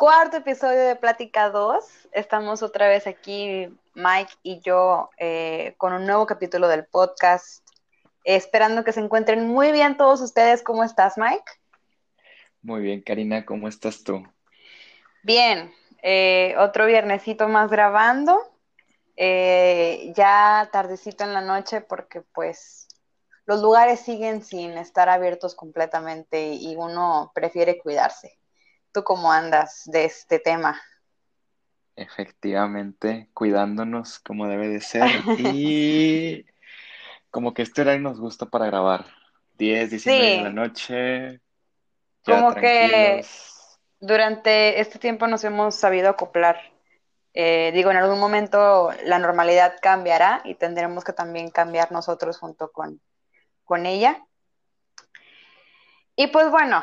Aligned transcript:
cuarto 0.00 0.38
episodio 0.38 0.80
de 0.80 0.96
Plática 0.96 1.50
2. 1.50 2.08
Estamos 2.12 2.62
otra 2.62 2.88
vez 2.88 3.06
aquí, 3.06 3.68
Mike 3.92 4.32
y 4.42 4.60
yo, 4.60 5.10
eh, 5.18 5.74
con 5.76 5.92
un 5.92 6.06
nuevo 6.06 6.24
capítulo 6.24 6.68
del 6.68 6.86
podcast. 6.86 7.62
esperando 8.24 8.82
que 8.82 8.92
se 8.92 9.00
encuentren 9.00 9.46
muy 9.46 9.72
bien 9.72 9.98
todos 9.98 10.22
ustedes. 10.22 10.62
¿Cómo 10.62 10.84
estás, 10.84 11.18
Mike? 11.18 11.44
Muy 12.62 12.80
bien, 12.80 13.02
Karina, 13.02 13.44
¿cómo 13.44 13.68
estás 13.68 14.02
tú? 14.02 14.22
Bien, 15.22 15.70
eh, 16.02 16.54
otro 16.58 16.86
viernesito 16.86 17.46
más 17.48 17.70
grabando. 17.70 18.40
Eh, 19.16 20.14
ya 20.16 20.70
tardecito 20.72 21.24
en 21.24 21.34
la 21.34 21.42
noche 21.42 21.82
porque 21.82 22.22
pues 22.22 22.88
los 23.44 23.60
lugares 23.60 24.00
siguen 24.00 24.42
sin 24.42 24.78
estar 24.78 25.10
abiertos 25.10 25.54
completamente 25.54 26.54
y 26.54 26.74
uno 26.76 27.32
prefiere 27.34 27.76
cuidarse. 27.76 28.39
¿Tú 28.92 29.04
cómo 29.04 29.32
andas 29.32 29.82
de 29.86 30.04
este 30.04 30.38
tema? 30.38 30.80
Efectivamente, 31.96 33.28
cuidándonos 33.34 34.18
como 34.20 34.48
debe 34.48 34.68
de 34.68 34.80
ser 34.80 35.02
y 35.38 36.46
como 37.30 37.54
que 37.54 37.62
este 37.62 37.82
horario 37.82 38.00
nos 38.00 38.20
gusta 38.20 38.46
para 38.46 38.66
grabar. 38.66 39.06
10, 39.58 39.90
19 39.90 40.24
de 40.24 40.42
la 40.42 40.50
noche. 40.50 41.40
como 42.24 42.54
que 42.54 43.22
durante 44.00 44.80
este 44.80 44.98
tiempo 44.98 45.26
nos 45.26 45.44
hemos 45.44 45.74
sabido 45.74 46.08
acoplar. 46.08 46.58
Eh, 47.34 47.70
digo, 47.74 47.90
en 47.90 47.98
algún 47.98 48.18
momento 48.18 48.90
la 49.04 49.18
normalidad 49.18 49.76
cambiará 49.80 50.40
y 50.44 50.54
tendremos 50.54 51.04
que 51.04 51.12
también 51.12 51.50
cambiar 51.50 51.92
nosotros 51.92 52.38
junto 52.38 52.72
con, 52.72 53.00
con 53.64 53.84
ella. 53.84 54.24
Y 56.16 56.28
pues 56.28 56.50
bueno, 56.50 56.82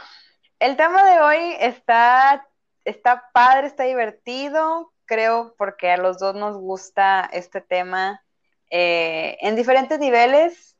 el 0.59 0.75
tema 0.75 1.03
de 1.03 1.19
hoy 1.19 1.55
está, 1.59 2.47
está 2.85 3.29
padre, 3.33 3.67
está 3.67 3.83
divertido, 3.83 4.93
creo, 5.05 5.55
porque 5.57 5.91
a 5.91 5.97
los 5.97 6.19
dos 6.19 6.35
nos 6.35 6.57
gusta 6.57 7.29
este 7.31 7.61
tema 7.61 8.23
eh, 8.69 9.37
en 9.41 9.55
diferentes 9.55 9.99
niveles. 9.99 10.77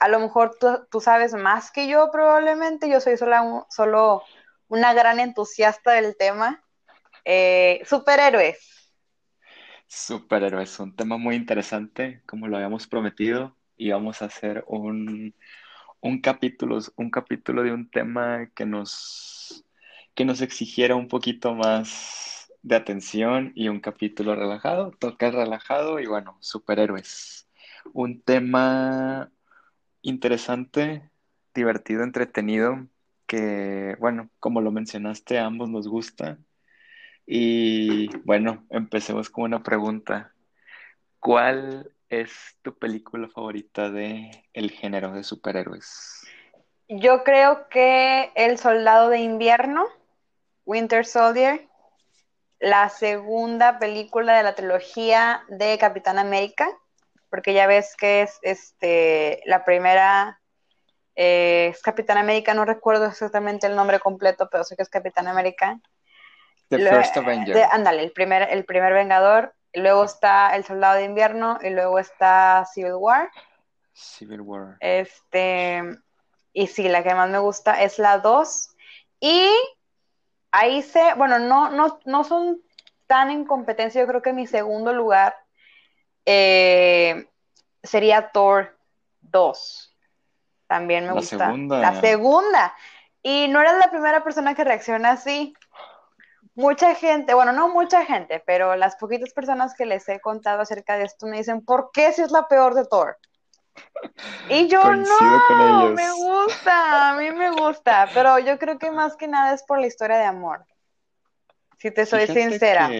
A 0.00 0.08
lo 0.08 0.18
mejor 0.18 0.56
tú, 0.58 1.00
sabes 1.00 1.34
más 1.34 1.70
que 1.70 1.88
yo 1.88 2.10
probablemente, 2.10 2.88
yo 2.88 3.00
soy 3.00 3.16
solo, 3.16 3.66
solo 3.70 4.22
una 4.68 4.94
gran 4.94 5.20
entusiasta 5.20 5.92
del 5.92 6.16
tema. 6.16 6.64
Eh, 7.24 7.82
superhéroes. 7.84 8.92
Superhéroes, 9.86 10.80
un 10.80 10.96
tema 10.96 11.18
muy 11.18 11.36
interesante, 11.36 12.22
como 12.26 12.48
lo 12.48 12.56
habíamos 12.56 12.86
prometido, 12.86 13.56
y 13.76 13.90
vamos 13.92 14.22
a 14.22 14.24
hacer 14.24 14.64
un, 14.66 15.34
un 16.02 16.20
capítulo, 16.20 16.78
un 16.96 17.10
capítulo 17.10 17.62
de 17.62 17.72
un 17.72 17.88
tema 17.88 18.50
que 18.54 18.66
nos, 18.66 19.64
que 20.14 20.24
nos 20.24 20.42
exigiera 20.42 20.96
un 20.96 21.08
poquito 21.08 21.54
más 21.54 22.52
de 22.62 22.76
atención 22.76 23.52
y 23.54 23.68
un 23.68 23.80
capítulo 23.80 24.34
relajado, 24.36 24.90
toca 24.98 25.30
relajado 25.30 26.00
y 26.00 26.06
bueno, 26.06 26.36
superhéroes. 26.40 27.48
Un 27.92 28.20
tema 28.22 29.30
interesante, 30.02 31.10
divertido, 31.54 32.02
entretenido, 32.04 32.88
que 33.26 33.96
bueno, 34.00 34.30
como 34.40 34.60
lo 34.60 34.72
mencionaste, 34.72 35.38
a 35.38 35.46
ambos 35.46 35.70
nos 35.70 35.88
gusta. 35.88 36.38
Y 37.26 38.08
bueno, 38.24 38.66
empecemos 38.70 39.30
con 39.30 39.44
una 39.44 39.62
pregunta. 39.62 40.34
¿Cuál 41.20 41.92
es 42.12 42.58
tu 42.60 42.78
película 42.78 43.26
favorita 43.28 43.90
de 43.90 44.30
el 44.52 44.70
género 44.70 45.12
de 45.12 45.24
superhéroes? 45.24 46.22
Yo 46.88 47.24
creo 47.24 47.68
que 47.70 48.30
El 48.34 48.58
Soldado 48.58 49.08
de 49.08 49.20
Invierno, 49.20 49.86
Winter 50.66 51.06
Soldier, 51.06 51.66
la 52.60 52.90
segunda 52.90 53.78
película 53.78 54.36
de 54.36 54.42
la 54.42 54.54
trilogía 54.54 55.42
de 55.48 55.78
Capitán 55.78 56.18
América, 56.18 56.68
porque 57.30 57.54
ya 57.54 57.66
ves 57.66 57.96
que 57.96 58.22
es 58.22 58.38
este 58.42 59.40
la 59.46 59.64
primera 59.64 60.38
eh, 61.16 61.68
es 61.72 61.80
Capitán 61.80 62.18
América, 62.18 62.52
no 62.52 62.66
recuerdo 62.66 63.06
exactamente 63.06 63.66
el 63.66 63.74
nombre 63.74 64.00
completo, 64.00 64.48
pero 64.52 64.64
sé 64.64 64.76
que 64.76 64.82
es 64.82 64.90
Capitán 64.90 65.28
América. 65.28 65.80
The 66.68 66.78
First 66.78 67.16
Avenger. 67.16 67.56
ándale, 67.70 68.02
el 68.02 68.12
primer, 68.12 68.48
el 68.50 68.64
primer 68.64 68.92
Vengador 68.92 69.54
luego 69.74 70.04
está 70.04 70.54
El 70.54 70.64
Soldado 70.64 70.96
de 70.96 71.04
Invierno 71.04 71.58
y 71.62 71.70
luego 71.70 71.98
está 71.98 72.64
Civil 72.72 72.94
War. 72.94 73.30
Civil 73.92 74.40
War. 74.40 74.76
Este, 74.80 75.82
y 76.52 76.66
sí, 76.66 76.88
la 76.88 77.02
que 77.02 77.14
más 77.14 77.30
me 77.30 77.38
gusta 77.38 77.82
es 77.82 77.98
la 77.98 78.18
2. 78.18 78.76
Y 79.20 79.48
ahí 80.50 80.82
se, 80.82 81.14
bueno, 81.14 81.38
no, 81.38 81.70
no, 81.70 82.00
no 82.04 82.24
son 82.24 82.60
tan 83.06 83.30
en 83.30 83.44
competencia, 83.44 84.00
yo 84.00 84.06
creo 84.06 84.22
que 84.22 84.32
mi 84.32 84.46
segundo 84.46 84.92
lugar 84.92 85.34
eh, 86.24 87.26
sería 87.82 88.30
Thor 88.30 88.78
2. 89.20 89.96
También 90.66 91.06
me 91.06 91.12
gusta. 91.12 91.46
Segunda. 91.46 91.78
La 91.78 92.00
segunda. 92.00 92.74
Y 93.22 93.48
no 93.48 93.60
eres 93.60 93.74
la 93.78 93.90
primera 93.90 94.24
persona 94.24 94.54
que 94.54 94.64
reacciona 94.64 95.12
así 95.12 95.54
mucha 96.54 96.94
gente, 96.94 97.34
bueno, 97.34 97.52
no 97.52 97.68
mucha 97.68 98.04
gente, 98.04 98.42
pero 98.46 98.76
las 98.76 98.96
poquitas 98.96 99.32
personas 99.32 99.74
que 99.74 99.86
les 99.86 100.08
he 100.08 100.20
contado 100.20 100.60
acerca 100.60 100.96
de 100.96 101.04
esto 101.04 101.26
me 101.26 101.38
dicen, 101.38 101.64
¿por 101.64 101.90
qué 101.92 102.12
si 102.12 102.22
es 102.22 102.30
la 102.30 102.48
peor 102.48 102.74
de 102.74 102.84
Thor? 102.84 103.18
Y 104.48 104.68
yo 104.68 104.82
no, 104.94 105.90
me 105.90 106.12
gusta, 106.12 107.10
a 107.10 107.16
mí 107.16 107.30
me 107.30 107.50
gusta, 107.50 108.08
pero 108.12 108.38
yo 108.38 108.58
creo 108.58 108.78
que 108.78 108.90
más 108.90 109.16
que 109.16 109.28
nada 109.28 109.54
es 109.54 109.62
por 109.62 109.80
la 109.80 109.86
historia 109.86 110.18
de 110.18 110.24
amor. 110.24 110.64
Si 111.78 111.90
te 111.90 112.06
soy 112.06 112.26
sincera. 112.26 112.90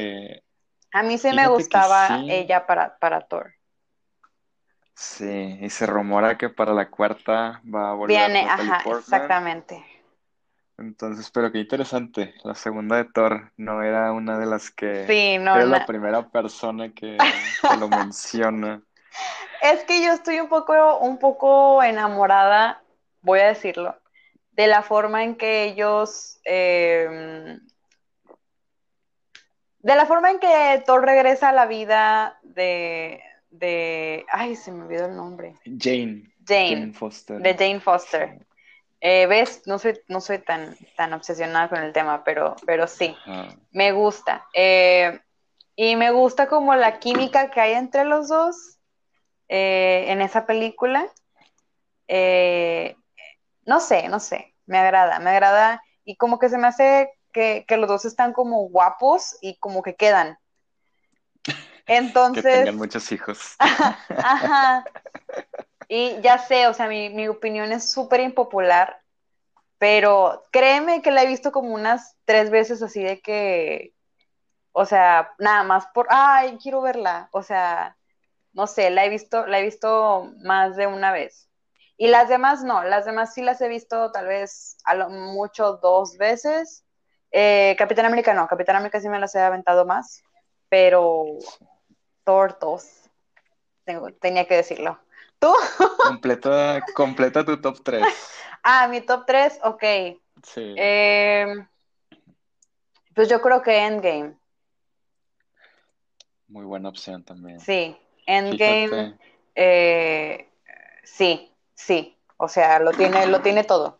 A 0.95 1.03
mí 1.03 1.19
sí 1.19 1.33
me 1.33 1.49
gustaba 1.49 2.21
ella 2.29 2.67
para, 2.67 2.97
para 2.99 3.21
Thor. 3.21 3.55
Sí, 4.95 5.59
y 5.61 5.71
se 5.71 5.87
rumora 5.87 6.37
que 6.37 6.49
para 6.49 6.73
la 6.73 6.89
cuarta 6.91 7.63
va 7.75 7.91
a 7.91 7.95
volver 7.95 8.19
Viene, 8.19 8.49
ajá, 8.49 8.83
exactamente. 8.85 9.85
Entonces, 10.83 11.31
pero 11.31 11.53
qué 11.53 11.61
interesante. 11.61 12.35
La 12.43 12.55
segunda 12.55 12.97
de 12.97 13.05
Thor 13.05 13.53
no 13.57 13.83
era 13.83 14.13
una 14.13 14.39
de 14.39 14.47
las 14.47 14.71
que 14.73 15.07
sí, 15.07 15.39
no, 15.39 15.55
era 15.55 15.65
la 15.65 15.87
primera 15.87 16.29
persona 16.29 16.93
que, 16.93 17.17
lo 17.79 17.89
menciona. 17.89 18.83
Es 19.63 19.85
que 19.85 20.03
yo 20.05 20.13
estoy 20.13 20.41
un 20.41 20.49
poco, 20.49 20.99
un 20.99 21.19
poco 21.19 21.83
enamorada, 21.85 22.83
voy 23.21 23.39
a 23.41 23.47
decirlo, 23.47 23.97
de 24.51 24.67
la 24.67 24.83
forma 24.83 25.23
en 25.23 25.37
que 25.37 25.65
ellos 25.65 26.41
em, 26.45 27.61
de 29.79 29.97
la 29.97 30.07
forma 30.07 30.33
en 30.33 30.41
que 30.41 30.83
Thor 30.85 31.05
regresa 31.05 31.51
a 31.51 31.53
la 31.53 31.67
vida 31.67 32.41
de, 32.43 33.23
de 33.51 34.27
ay, 34.33 34.57
se 34.57 34.73
me 34.73 34.83
olvidó 34.85 35.07
el 35.07 35.15
nombre. 35.15 35.55
Jane. 35.65 36.35
Jane, 36.45 36.93
Foster. 36.93 37.39
De 37.41 37.55
Jane 37.55 37.79
Foster. 37.79 38.45
Eh, 39.05 39.27
¿Ves? 39.27 39.63
No 39.67 39.81
soy, 39.81 40.01
no 40.07 40.21
soy 40.21 40.39
tan, 40.39 40.77
tan 40.97 41.13
obsesionada 41.13 41.69
con 41.69 41.83
el 41.83 41.93
tema, 41.93 42.23
pero, 42.23 42.55
pero 42.65 42.87
sí, 42.87 43.17
me 43.73 43.91
gusta. 43.91 44.47
Eh, 44.55 45.21
y 45.75 45.97
me 45.97 46.13
gusta 46.13 46.47
como 46.47 46.77
la 46.77 47.01
química 47.01 47.51
que 47.51 47.61
hay 47.61 47.73
entre 47.73 48.05
los 48.05 48.29
dos 48.29 48.79
eh, 49.49 50.05
en 50.07 50.23
esa 50.23 50.47
película. 50.47 51.11
no 53.67 53.81
sé, 53.81 54.09
no 54.09 54.21
sé, 54.21 54.55
me 54.67 54.79
agrada, 54.79 55.19
me 55.19 55.31
agrada. 55.31 55.83
Y 56.05 56.15
como 56.17 56.39
que 56.39 56.49
se 56.49 56.59
me 56.59 56.69
hace 56.69 57.13
que, 57.33 57.65
que 57.67 57.79
los 57.79 57.89
dos 57.89 58.05
están 58.05 58.33
como 58.33 58.69
guapos 58.69 59.37
y 59.41 59.59
como 59.59 59.83
que 59.83 59.97
quedan. 59.97 60.39
Entonces. 61.87 62.45
Que 62.45 62.59
tengan 62.59 62.77
muchos 62.77 63.11
hijos. 63.11 63.57
Ajá. 63.59 64.85
Y 65.95 66.23
ya 66.23 66.39
sé, 66.39 66.69
o 66.69 66.73
sea, 66.73 66.89
mi, 66.89 67.29
opinión 67.29 67.71
es 67.71 67.93
súper 67.93 68.21
impopular, 68.21 69.03
pero 69.79 70.43
créeme 70.51 71.03
que 71.03 71.11
la 71.11 71.23
he 71.23 71.27
visto 71.27 71.53
como 71.53 71.75
unas 71.75 72.17
tres 72.25 72.51
veces 72.51 72.83
así 72.83 73.03
de 73.03 73.21
que, 73.21 73.95
o 74.73 74.87
sea, 74.87 75.35
nada 75.39 75.65
más 75.65 75.87
por, 75.95 76.07
ay, 76.09 76.59
quiero 76.63 76.81
verla, 76.81 77.29
o 77.33 77.43
sea, 77.43 77.99
no 78.55 78.67
sé, 78.67 78.89
la 78.91 79.05
he 79.05 79.11
visto, 79.11 79.47
la 79.47 79.61
he 79.61 79.63
visto 79.65 80.33
más 80.43 80.77
de 80.77 80.87
una 80.87 81.13
vez. 81.13 81.51
Y 81.99 82.09
las 82.09 82.31
demás 82.31 82.65
no, 82.65 82.83
las 82.85 83.05
demás 83.05 83.35
sí 83.35 83.43
las 83.43 83.61
he 83.61 83.69
visto 83.69 84.13
tal 84.13 84.27
vez 84.29 84.79
a 84.85 84.95
lo 84.95 85.11
mucho 85.11 85.75
dos 85.75 86.17
veces. 86.17 86.87
Eh, 87.33 87.77
Capitán 87.79 88.07
América 88.07 88.33
no, 88.33 88.49
Capitán 88.49 88.77
América 88.77 88.99
sí 89.01 89.11
me 89.11 89.21
las 89.21 89.35
he 89.35 89.41
aventado 89.41 89.85
más, 89.85 90.23
pero 90.71 91.27
tortos, 92.25 93.11
tenía 94.21 94.47
que 94.47 94.57
decirlo. 94.57 94.99
¿Tú? 95.43 95.53
Completa, 95.99 96.81
completa 96.95 97.45
tu 97.45 97.61
top 97.61 97.83
3. 97.83 98.07
Ah, 98.65 98.87
mi 98.87 99.01
top 99.01 99.27
3, 99.27 99.59
ok. 99.65 99.83
Sí. 100.45 100.75
Em, 100.77 101.67
pues 103.13 103.29
yo 103.29 103.43
creo 103.43 103.61
que 103.61 103.77
Endgame. 103.77 104.37
Muy 106.47 106.65
buena 106.65 106.91
opción 106.91 107.25
también. 107.25 107.59
Sí, 107.59 107.99
Endgame. 108.25 109.19
Eh, 109.57 110.49
sí, 111.03 111.53
sí. 111.75 112.17
O 112.37 112.47
sea, 112.47 112.79
lo 112.79 112.93
tiene, 112.93 113.27
lo 113.27 113.41
tiene 113.41 113.65
todo. 113.65 113.99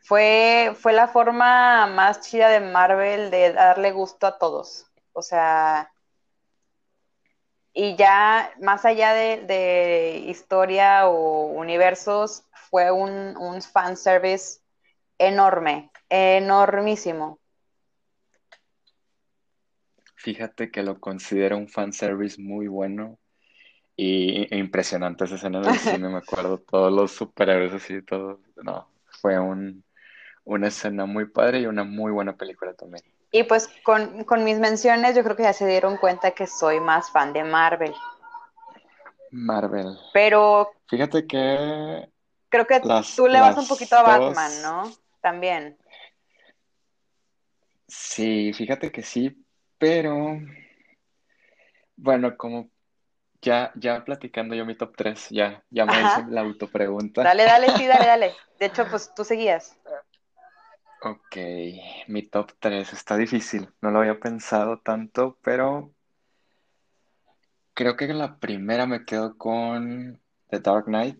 fue, 0.00 0.74
fue 0.80 0.94
la 0.94 1.08
forma 1.08 1.86
más 1.86 2.22
chida 2.22 2.48
de 2.48 2.60
Marvel 2.60 3.30
de 3.30 3.52
darle 3.52 3.92
gusto 3.92 4.26
a 4.26 4.38
todos. 4.38 4.86
O 5.12 5.20
sea, 5.20 5.92
y 7.78 7.94
ya 7.94 8.50
más 8.58 8.86
allá 8.86 9.12
de, 9.12 10.24
historia 10.26 11.08
o 11.08 11.48
universos, 11.48 12.42
fue 12.70 12.90
un, 12.90 13.36
un 13.36 13.60
fanservice 13.60 14.60
enorme, 15.18 15.90
enormísimo. 16.08 17.38
Fíjate 20.14 20.70
que 20.70 20.82
lo 20.82 20.98
considero 20.98 21.58
un 21.58 21.68
fanservice 21.68 22.40
muy 22.40 22.66
bueno 22.66 23.18
y 23.94 24.48
e 24.50 24.56
impresionante 24.56 25.24
esa 25.24 25.34
escena 25.34 25.60
del 25.60 25.78
cine, 25.78 26.08
me 26.08 26.16
acuerdo, 26.16 26.58
todos 26.58 26.90
los 26.90 27.12
superhéroes 27.12 27.74
así, 27.74 28.00
todo, 28.00 28.40
no, 28.62 28.88
fue 29.20 29.38
un, 29.38 29.84
una 30.44 30.68
escena 30.68 31.04
muy 31.04 31.26
padre 31.26 31.60
y 31.60 31.66
una 31.66 31.84
muy 31.84 32.10
buena 32.10 32.38
película 32.38 32.72
también. 32.72 33.04
Y 33.30 33.42
pues 33.44 33.68
con, 33.82 34.44
mis 34.44 34.58
menciones 34.58 35.14
yo 35.14 35.22
creo 35.22 35.36
que 35.36 35.42
ya 35.42 35.52
se 35.52 35.66
dieron 35.66 35.96
cuenta 35.96 36.30
que 36.30 36.46
soy 36.46 36.80
más 36.80 37.10
fan 37.10 37.32
de 37.32 37.44
Marvel. 37.44 37.94
Marvel. 39.30 39.98
Pero... 40.12 40.70
Fíjate 40.88 41.26
que... 41.26 42.08
Creo 42.48 42.66
que 42.66 42.80
tú 42.80 43.26
le 43.26 43.40
vas 43.40 43.58
un 43.58 43.66
poquito 43.66 43.96
a 43.96 44.02
Batman, 44.02 44.52
¿no? 44.62 44.92
También. 45.20 45.76
Sí, 47.88 48.52
fíjate 48.52 48.90
que 48.90 49.02
sí, 49.02 49.44
pero... 49.78 50.38
Bueno, 51.96 52.36
como 52.36 52.70
ya, 53.40 53.72
ya 53.74 54.04
platicando 54.04 54.54
yo 54.54 54.64
mi 54.66 54.76
top 54.76 54.94
3, 54.96 55.28
ya, 55.30 55.62
ya 55.70 55.86
me 55.86 55.92
hice 55.92 56.24
la 56.28 56.42
autopregunta. 56.42 57.22
Dale, 57.22 57.44
dale, 57.44 57.76
sí, 57.76 57.86
dale, 57.86 58.06
dale. 58.06 58.34
De 58.58 58.66
hecho, 58.66 58.86
pues 58.88 59.14
tú 59.14 59.24
seguías. 59.24 59.78
Ok, 61.02 61.36
mi 62.08 62.22
top 62.22 62.52
3 62.58 62.92
está 62.92 63.16
difícil, 63.16 63.68
no 63.80 63.90
lo 63.90 64.00
había 64.00 64.18
pensado 64.18 64.78
tanto, 64.80 65.38
pero 65.42 65.92
creo 67.74 67.96
que 67.96 68.06
la 68.14 68.38
primera 68.38 68.86
me 68.86 69.04
quedo 69.04 69.36
con 69.36 70.20
The 70.48 70.60
Dark 70.60 70.86
Knight. 70.86 71.18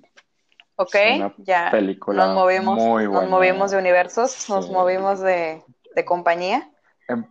Ok, 0.76 0.94
ya 1.38 1.70
película 1.70 2.26
nos 2.26 2.34
movimos, 2.34 2.78
muy 2.78 3.06
buena. 3.06 3.22
nos 3.22 3.30
movimos 3.30 3.70
de 3.70 3.78
universos, 3.78 4.48
nos 4.48 4.70
movimos 4.70 5.20
de, 5.20 5.62
compañía. 6.04 6.70
Em, 7.08 7.24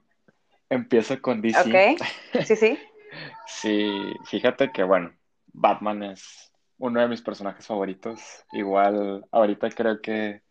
empiezo 0.69 1.19
con 1.21 1.41
DC. 1.41 1.59
Ok, 1.59 2.01
sí, 2.45 2.55
sí. 2.55 2.79
sí, 3.47 4.13
fíjate 4.25 4.71
que 4.71 4.83
bueno, 4.83 5.13
Batman 5.47 6.03
es 6.03 6.51
uno 6.77 7.01
de 7.01 7.07
mis 7.07 7.21
personajes 7.21 7.65
favoritos. 7.65 8.21
Igual 8.51 9.25
ahorita 9.31 9.69
creo 9.71 10.01
que 10.01 10.44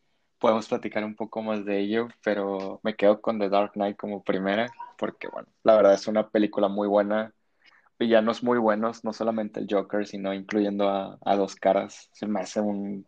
podemos 0.45 0.69
platicar 0.69 1.03
un 1.07 1.17
poco 1.17 1.41
más 1.41 1.65
de 1.65 1.79
ello, 1.79 2.09
pero 2.23 2.79
me 2.83 2.95
quedo 2.95 3.23
con 3.23 3.39
The 3.39 3.49
Dark 3.49 3.73
Knight 3.73 3.97
como 3.97 4.23
primera, 4.23 4.71
porque 4.99 5.27
bueno, 5.27 5.49
la 5.63 5.75
verdad 5.75 5.95
es 5.95 6.07
una 6.07 6.29
película 6.29 6.69
muy 6.69 6.87
buena, 6.87 7.33
villanos 7.99 8.43
muy 8.43 8.59
buenos, 8.59 9.05
no 9.05 9.15
solamente 9.15 9.61
el 9.61 9.67
Joker, 9.71 10.07
sino 10.07 10.35
incluyendo 10.35 10.91
a, 10.91 11.37
Dos 11.37 11.57
Caras, 11.57 12.11
se 12.13 12.27
me 12.27 12.41
hace 12.41 12.61
un... 12.61 13.07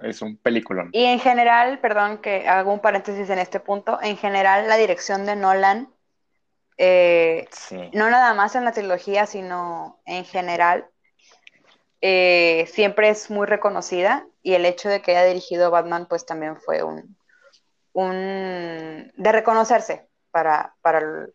Es 0.00 0.22
un 0.22 0.38
peliculón. 0.38 0.88
Y 0.92 1.04
en 1.04 1.20
general, 1.20 1.80
perdón 1.80 2.16
que 2.16 2.48
hago 2.48 2.72
un 2.72 2.80
paréntesis 2.80 3.28
en 3.28 3.38
este 3.38 3.60
punto, 3.60 3.98
en 4.00 4.16
general 4.16 4.68
la 4.68 4.78
dirección 4.78 5.26
de 5.26 5.36
Nolan, 5.36 5.90
eh, 6.78 7.46
no 7.92 8.08
nada 8.08 8.32
más 8.32 8.54
en 8.54 8.64
la 8.64 8.72
trilogía, 8.72 9.26
sino 9.26 10.00
en 10.06 10.24
general, 10.24 10.86
eh, 12.00 12.64
siempre 12.72 13.10
es 13.10 13.30
muy 13.30 13.46
reconocida 13.46 14.26
y 14.42 14.54
el 14.54 14.66
hecho 14.66 14.88
de 14.88 15.00
que 15.00 15.12
haya 15.12 15.24
dirigido 15.24 15.70
Batman 15.70 16.06
pues 16.08 16.26
también 16.26 16.56
fue 16.60 16.82
un, 16.82 17.16
un 17.92 19.12
de 19.16 19.32
reconocerse 19.32 20.08
para, 20.30 20.74
para, 20.82 21.28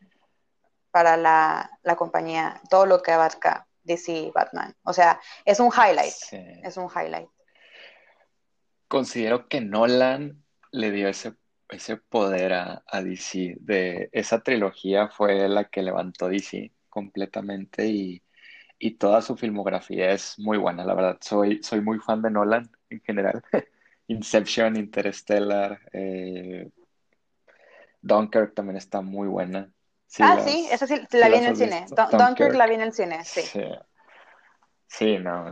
para 0.92 1.18
la, 1.18 1.96
compañía, 1.96 2.62
todo 2.70 2.86
lo 2.86 3.02
que 3.02 3.12
abarca 3.12 3.68
DC 3.84 4.32
Batman. 4.34 4.76
O 4.84 4.94
sea, 4.94 5.20
es 5.46 5.60
un 5.60 5.72
highlight, 5.72 6.14
es 6.64 6.78
un 6.78 6.90
highlight. 6.90 7.30
Considero 8.88 9.48
que 9.48 9.62
Nolan 9.62 10.44
le 10.72 10.92
dio 10.92 11.08
ese, 11.08 11.36
ese 11.70 11.98
poder 11.98 12.54
a, 12.54 12.84
a 12.86 13.02
DC, 13.02 13.58
de 13.60 14.10
esa 14.12 14.42
trilogía 14.42 15.10
fue 15.10 15.48
la 15.48 15.66
que 15.66 15.84
levantó 15.84 16.28
DC 16.28 16.72
completamente 16.90 17.86
y 17.86 18.24
y 18.80 18.92
toda 18.92 19.22
su 19.22 19.36
filmografía 19.36 20.12
es 20.12 20.38
muy 20.40 20.58
buena, 20.58 20.84
la 20.84 20.94
verdad. 20.94 21.18
Soy, 21.22 21.62
soy 21.64 21.82
muy 21.82 22.00
fan 22.00 22.22
de 22.22 22.32
Nolan 22.32 22.70
en 22.90 23.02
general. 23.02 23.44
Inception, 24.08 24.78
Interstellar, 24.78 25.80
eh, 25.92 26.70
Dunkirk 28.02 28.54
también 28.54 28.78
está 28.78 29.02
muy 29.02 29.28
buena. 29.28 29.70
ah, 30.20 30.40
sí, 30.40 30.68
esa 30.72 30.88
sí 30.88 31.02
la 31.12 31.30
vi 31.30 31.36
en 31.36 31.46
el 31.46 31.56
cine. 31.56 31.86
Dunkirk, 32.12 32.54
la 32.56 32.68
vi 32.68 32.76
en 32.76 32.82
el 32.82 32.94
cine, 32.94 33.24
sí. 33.26 33.42
Sí, 34.88 35.18
no. 35.18 35.52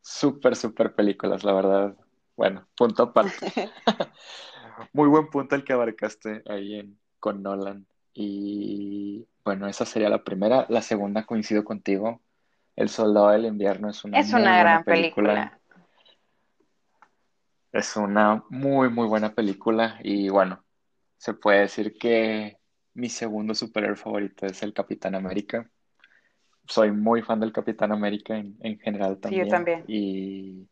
Súper, 0.00 0.54
súper 0.56 0.94
películas, 0.94 1.42
la 1.44 1.52
verdad. 1.52 1.96
Bueno, 2.36 2.68
punto 2.76 3.04
aparte. 3.04 3.52
muy 4.92 5.08
buen 5.08 5.28
punto 5.28 5.54
el 5.54 5.64
que 5.64 5.72
abarcaste 5.72 6.42
ahí 6.46 6.76
en, 6.76 6.98
con 7.18 7.42
Nolan. 7.42 7.86
Y 8.14 9.26
bueno, 9.44 9.66
esa 9.66 9.84
sería 9.84 10.08
la 10.08 10.24
primera. 10.24 10.66
La 10.68 10.82
segunda 10.82 11.24
coincido 11.24 11.64
contigo. 11.64 12.20
El 12.76 12.88
Soldado 12.88 13.30
del 13.30 13.46
Invierno 13.46 13.90
es 13.90 14.04
una, 14.04 14.18
es 14.18 14.32
una 14.32 14.58
gran 14.58 14.84
película. 14.84 15.58
Es 17.70 17.96
una 17.96 18.44
muy, 18.50 18.90
muy 18.90 19.06
buena 19.06 19.34
película 19.34 19.98
y 20.02 20.28
bueno, 20.28 20.64
se 21.16 21.34
puede 21.34 21.60
decir 21.60 21.96
que 21.98 22.58
mi 22.94 23.08
segundo 23.08 23.54
superhéroe 23.54 23.96
favorito 23.96 24.46
es 24.46 24.62
el 24.62 24.74
Capitán 24.74 25.14
América. 25.14 25.70
Soy 26.66 26.92
muy 26.92 27.22
fan 27.22 27.40
del 27.40 27.52
Capitán 27.52 27.92
América 27.92 28.36
en, 28.36 28.78
general 28.78 29.18
también. 29.18 29.44
Sí, 29.44 29.50
yo 29.50 29.56
también. 29.56 29.84
Y... 29.86 30.68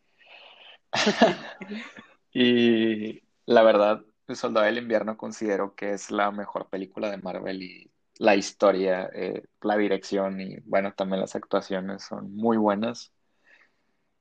y 2.32 3.22
la 3.46 3.62
verdad, 3.62 4.04
El 4.28 4.36
Soldado 4.36 4.66
del 4.66 4.78
Invierno 4.78 5.16
considero 5.16 5.74
que 5.74 5.92
es 5.92 6.10
la 6.10 6.30
mejor 6.30 6.68
película 6.68 7.10
de 7.10 7.16
Marvel 7.16 7.62
y 7.62 7.89
la 8.20 8.36
historia, 8.36 9.08
eh, 9.14 9.44
la 9.62 9.78
dirección 9.78 10.42
y 10.42 10.58
bueno, 10.66 10.92
también 10.92 11.22
las 11.22 11.34
actuaciones 11.36 12.02
son 12.02 12.36
muy 12.36 12.58
buenas. 12.58 13.12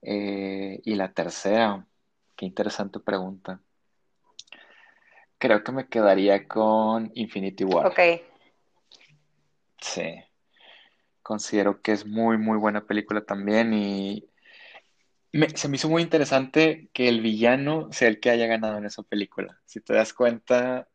Eh, 0.02 0.80
y 0.86 0.96
la 0.96 1.12
tercera, 1.12 1.86
qué 2.38 2.46
interesante 2.46 3.02
pregunta. 3.02 3.60
Creo 5.38 5.66
que 5.66 5.72
me 5.74 5.90
quedaría 5.90 6.48
con 6.48 7.12
Infinity 7.14 7.66
War. 7.66 7.88
Ok. 7.88 8.00
Sí. 9.82 10.16
Considero 11.22 11.82
que 11.82 11.92
es 11.92 12.06
muy, 12.06 12.38
muy 12.38 12.58
buena 12.58 12.86
película 12.86 13.26
también 13.26 13.74
y 13.74 14.30
se 15.56 15.68
me 15.68 15.76
hizo 15.76 15.90
muy 15.90 16.02
interesante 16.02 16.90
que 16.94 17.10
el 17.10 17.20
villano 17.20 17.90
sea 17.92 18.08
el 18.08 18.22
que 18.22 18.30
haya 18.30 18.48
ganado 18.48 18.78
en 18.78 18.86
esa 18.86 19.04
película. 19.04 19.60
Si 19.66 19.82
te 19.82 19.94
das 19.94 20.14
cuenta, 20.14 20.88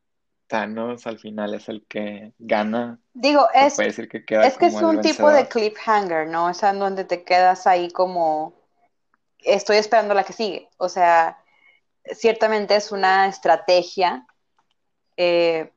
Thanos 0.54 1.04
al 1.08 1.18
final 1.18 1.52
es 1.54 1.68
el 1.68 1.84
que 1.88 2.32
gana. 2.38 3.00
Digo, 3.12 3.48
es, 3.52 3.76
que, 3.76 3.86
es 3.88 4.56
que 4.56 4.66
es 4.66 4.74
un 4.74 5.00
tipo 5.00 5.28
de 5.28 5.48
cliffhanger, 5.48 6.28
¿no? 6.28 6.46
O 6.46 6.54
sea, 6.54 6.70
en 6.70 6.78
donde 6.78 7.04
te 7.04 7.24
quedas 7.24 7.66
ahí 7.66 7.90
como, 7.90 8.54
estoy 9.40 9.78
esperando 9.78 10.14
la 10.14 10.22
que 10.22 10.32
sigue. 10.32 10.68
O 10.76 10.88
sea, 10.88 11.42
ciertamente 12.04 12.76
es 12.76 12.92
una 12.92 13.26
estrategia 13.26 14.28
eh, 15.16 15.72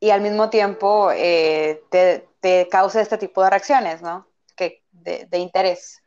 y 0.00 0.08
al 0.08 0.22
mismo 0.22 0.48
tiempo 0.48 1.10
eh, 1.14 1.82
te, 1.90 2.68
causa 2.70 3.02
este 3.02 3.18
tipo 3.18 3.44
de 3.44 3.50
reacciones, 3.50 4.00
¿no? 4.00 4.26
Que, 4.56 4.82
de, 4.92 5.26
de 5.26 5.38
interés. 5.38 6.02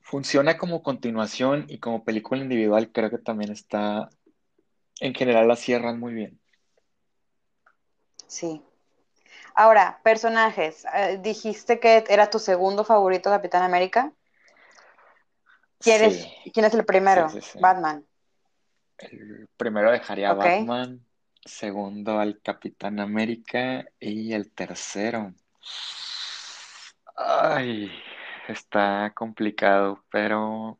Funciona 0.00 0.56
como 0.56 0.82
continuación 0.82 1.66
y 1.68 1.78
como 1.78 2.04
película 2.04 2.40
individual, 2.40 2.90
creo 2.90 3.10
que 3.10 3.18
también 3.18 3.52
está 3.52 4.08
en 5.02 5.14
general 5.14 5.48
la 5.48 5.56
cierran 5.56 5.98
muy 5.98 6.14
bien. 6.14 6.38
Sí. 8.28 8.62
Ahora, 9.54 10.00
personajes. 10.04 10.86
Eh, 10.94 11.18
dijiste 11.20 11.80
que 11.80 12.04
era 12.08 12.30
tu 12.30 12.38
segundo 12.38 12.84
favorito 12.84 13.28
Capitán 13.28 13.64
América. 13.64 14.12
¿Quién, 15.80 16.04
es, 16.04 16.28
¿quién 16.54 16.64
es 16.64 16.74
el 16.74 16.84
primero? 16.84 17.28
Batman. 17.60 18.06
El 18.98 19.48
primero 19.56 19.90
dejaría 19.90 20.30
a 20.30 20.34
Batman, 20.34 21.04
segundo 21.44 22.20
al 22.20 22.40
Capitán 22.40 23.00
América 23.00 23.84
y 23.98 24.32
el 24.32 24.52
tercero. 24.52 25.34
Ay, 27.16 27.90
está 28.46 29.12
complicado, 29.16 30.04
pero 30.12 30.78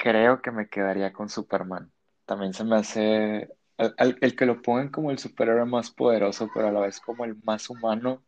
creo 0.00 0.40
que 0.40 0.50
me 0.50 0.68
quedaría 0.68 1.12
con 1.12 1.28
Superman. 1.28 1.92
También 2.24 2.54
se 2.54 2.64
me 2.64 2.76
hace 2.76 3.50
el, 3.76 4.36
que 4.36 4.46
lo 4.46 4.62
pongan 4.62 4.88
como 4.88 5.10
el 5.10 5.18
superhéroe 5.18 5.66
más 5.66 5.90
poderoso, 5.90 6.48
pero 6.54 6.68
a 6.68 6.72
la 6.72 6.80
vez 6.80 7.00
como 7.00 7.24
el 7.24 7.36
más 7.44 7.68
humano, 7.68 8.24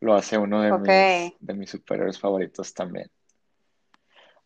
lo 0.00 0.14
hace 0.14 0.38
uno 0.38 0.62
de, 0.62 0.72
mis, 0.78 1.34
de 1.40 1.54
mis 1.54 1.70
superhéroes 1.70 2.20
favoritos 2.20 2.72
también. 2.72 3.10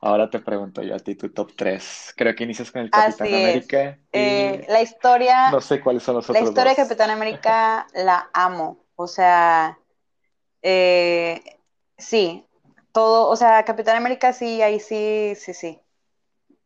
Ahora 0.00 0.30
te 0.30 0.40
pregunto 0.40 0.82
yo 0.82 0.94
a 0.94 0.98
ti 0.98 1.14
tu 1.14 1.30
top 1.30 1.52
3. 1.56 2.14
Creo 2.16 2.34
que 2.34 2.44
inicias 2.44 2.70
con 2.70 2.82
el 2.82 2.90
Capitán 2.90 3.34
América. 3.34 3.98
Eh, 4.12 4.64
la 4.68 4.82
historia. 4.82 5.50
No 5.50 5.60
sé 5.60 5.80
cuáles 5.80 6.02
son 6.02 6.16
los 6.16 6.28
otros. 6.28 6.42
La 6.42 6.48
historia 6.48 6.70
de 6.70 6.76
Capitán 6.76 7.10
América 7.10 7.86
la 7.94 8.30
amo. 8.32 8.84
O 8.94 9.06
sea, 9.06 9.78
eh, 10.62 11.42
sí, 11.98 12.46
todo, 12.92 13.28
o 13.28 13.36
sea, 13.36 13.64
Capitán 13.64 13.96
América 13.96 14.32
sí, 14.32 14.62
ahí 14.62 14.80
sí, 14.80 15.34
sí, 15.36 15.54
sí. 15.54 15.80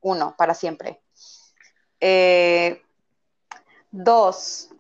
Uno, 0.01 0.35
para 0.37 0.55
siempre. 0.55 1.01
Eh, 2.01 2.83
dos, 3.91 4.71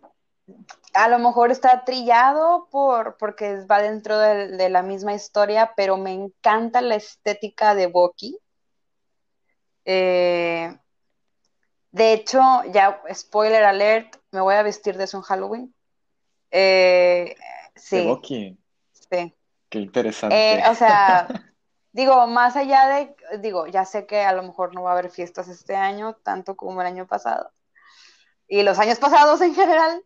a 0.94 1.08
lo 1.08 1.18
mejor 1.18 1.50
está 1.50 1.84
trillado 1.84 2.68
por, 2.70 3.16
porque 3.16 3.64
va 3.64 3.82
dentro 3.82 4.18
de, 4.18 4.68
la 4.68 4.82
misma 4.82 5.14
historia, 5.14 5.72
pero 5.76 5.96
me 5.96 6.12
encanta 6.12 6.80
la 6.80 6.96
estética 6.96 7.74
de 7.74 7.86
Bucky. 7.86 8.38
Eh, 9.84 10.76
de 11.92 12.12
hecho, 12.12 12.40
ya, 12.72 13.02
spoiler 13.12 13.64
alert, 13.64 14.16
me 14.30 14.40
voy 14.40 14.54
a 14.54 14.62
vestir 14.62 14.96
de 14.96 15.04
eso 15.04 15.16
en 15.18 15.22
Halloween. 15.22 15.74
Eh, 16.50 17.34
sí. 17.74 17.96
De 17.98 18.06
Bucky. 18.06 18.58
Sí. 18.92 19.34
Qué 19.68 19.78
interesante. 19.78 20.54
Eh, 20.54 20.62
o 20.68 20.74
sea, 20.74 21.28
digo, 21.92 22.26
más 22.26 22.56
allá 22.56 22.88
de, 22.88 23.16
digo, 23.40 23.66
ya 23.66 23.84
sé 23.84 24.06
que 24.06 24.22
a 24.22 24.32
lo 24.32 24.42
mejor 24.42 24.74
no 24.74 24.82
va 24.82 24.90
a 24.90 24.92
haber 24.94 25.10
fiestas 25.10 25.48
este 25.48 25.76
año, 25.76 26.14
tanto 26.22 26.56
como 26.56 26.80
el 26.80 26.86
año 26.86 27.06
pasado, 27.06 27.52
y 28.48 28.62
los 28.62 28.78
años 28.78 28.98
pasados 28.98 29.40
en 29.40 29.54
general, 29.54 30.04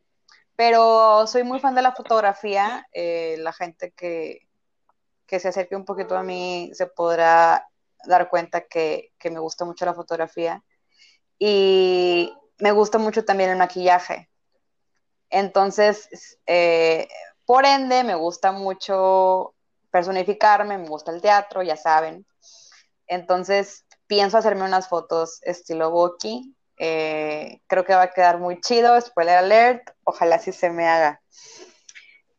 pero 0.57 1.27
soy 1.27 1.43
muy 1.43 1.61
fan 1.61 1.75
de 1.75 1.83
la 1.83 1.93
fotografía. 1.93 2.87
Eh, 2.93 3.37
la 3.39 3.53
gente 3.53 3.93
que, 3.93 4.41
se 5.27 5.49
acerque 5.49 5.75
un 5.75 5.85
poquito 5.85 6.17
a 6.17 6.23
mí 6.23 6.71
se 6.75 6.87
podrá 6.87 7.69
dar 8.05 8.29
cuenta 8.31 8.61
que, 8.61 9.13
me 9.25 9.41
gusta 9.41 9.65
mucho 9.65 9.85
la 9.85 9.95
fotografía. 9.95 10.63
Y 11.39 12.33
me 12.59 12.71
gusta 12.71 12.99
mucho 12.99 13.25
también 13.25 13.51
el 13.51 13.59
maquillaje. 13.59 14.31
Entonces, 15.31 16.39
eh, 16.47 17.09
por 17.45 17.67
ende, 17.67 18.05
me 18.05 18.15
gusta 18.15 18.53
mucho 18.53 19.54
personificarme, 19.95 20.77
me 20.77 20.89
gusta 20.89 21.13
el 21.13 21.23
teatro, 21.23 21.63
ya 21.63 21.77
saben. 21.77 22.27
Entonces, 23.07 23.85
pienso 24.09 24.37
hacerme 24.37 24.65
unas 24.65 24.89
fotos 24.89 25.39
estilo 25.43 25.93
Boki 25.93 26.53
eh, 26.77 27.61
creo 27.69 27.85
que 27.85 27.95
va 27.95 28.03
a 28.03 28.11
quedar 28.11 28.41
muy 28.41 28.61
chido, 28.61 29.01
spoiler 29.01 29.37
alert, 29.37 29.89
ojalá 30.03 30.41
sí 30.41 30.51
se 30.51 30.69
me 30.71 30.89
haga. 30.89 31.21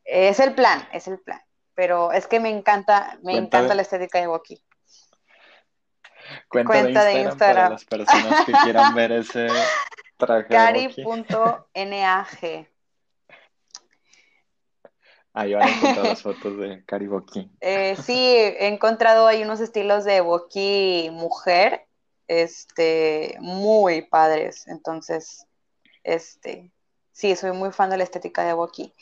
Es 0.04 0.42
el 0.42 0.54
plan, 0.54 0.86
es 0.92 1.08
el 1.08 1.18
plan. 1.20 1.40
Pero 1.74 2.12
es 2.12 2.28
que 2.28 2.42
me 2.42 2.50
encanta, 2.50 3.18
me 3.24 3.38
encanta 3.38 3.74
la 3.74 3.84
estética 3.84 4.20
de 4.20 4.28
Woki. 4.28 4.62
Cuenta, 6.50 7.06
de, 7.06 7.22
Instagram 7.22 7.38
para 7.38 7.70
las 7.70 7.86
personas 7.86 8.46
que 8.46 8.52
quieran 8.52 8.94
ver 8.96 9.14
ese 9.14 9.48
traje. 10.18 10.50
Cari.nag. 10.50 11.16
Ahí 15.36 15.54
van 15.54 15.64
a 15.64 15.70
encontrar 15.70 16.06
las 16.06 16.22
fotos 16.24 16.58
de 16.58 16.86
Cari 16.86 17.08
Boki. 17.08 17.52
Eh, 17.60 17.98
sí, 18.02 18.18
he 18.18 18.68
encontrado 18.68 19.28
ahí 19.28 19.44
unos 19.44 19.60
estilos 19.60 20.06
de 20.06 20.22
Boki 20.22 21.10
mujer 21.12 21.86
este, 22.28 23.36
muy 23.42 24.02
padres. 24.04 24.66
Entonces, 24.68 25.46
este, 26.04 26.72
sí, 27.12 27.36
soy 27.36 27.52
muy 27.52 27.74
fan 27.74 27.90
de 27.90 27.98
la 27.98 28.06
estética 28.06 28.46
de 28.46 28.54
Boki. 28.54 28.94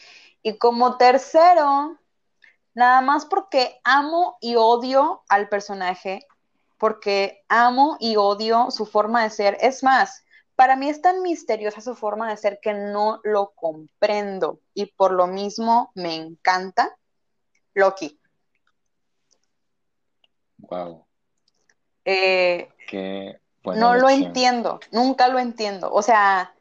Y 0.41 0.57
como 0.57 0.97
tercero, 0.97 1.99
nada 2.73 3.01
más 3.01 3.25
porque 3.25 3.79
amo 3.83 4.37
y 4.41 4.55
odio 4.55 5.23
al 5.29 5.49
personaje, 5.49 6.25
porque 6.79 7.43
amo 7.47 7.95
y 7.99 8.15
odio 8.15 8.71
su 8.71 8.87
forma 8.87 9.21
de 9.21 9.29
ser. 9.29 9.57
Es 9.61 9.83
más, 9.83 10.22
para 10.55 10.75
mí 10.75 10.89
es 10.89 11.01
tan 11.01 11.21
misteriosa 11.21 11.81
su 11.81 11.95
forma 11.95 12.29
de 12.29 12.37
ser 12.37 12.59
que 12.61 12.73
no 12.73 13.19
lo 13.23 13.51
comprendo 13.55 14.59
y 14.73 14.87
por 14.87 15.11
lo 15.11 15.27
mismo 15.27 15.91
me 15.95 16.15
encanta 16.15 16.95
Loki. 17.73 18.19
Wow. 20.57 21.05
Eh, 22.05 22.69
no 23.63 23.95
lo 23.95 24.09
entiendo, 24.09 24.79
nunca 24.91 25.27
lo 25.27 25.39
entiendo. 25.39 25.91
O 25.91 26.01
sea, 26.01 26.53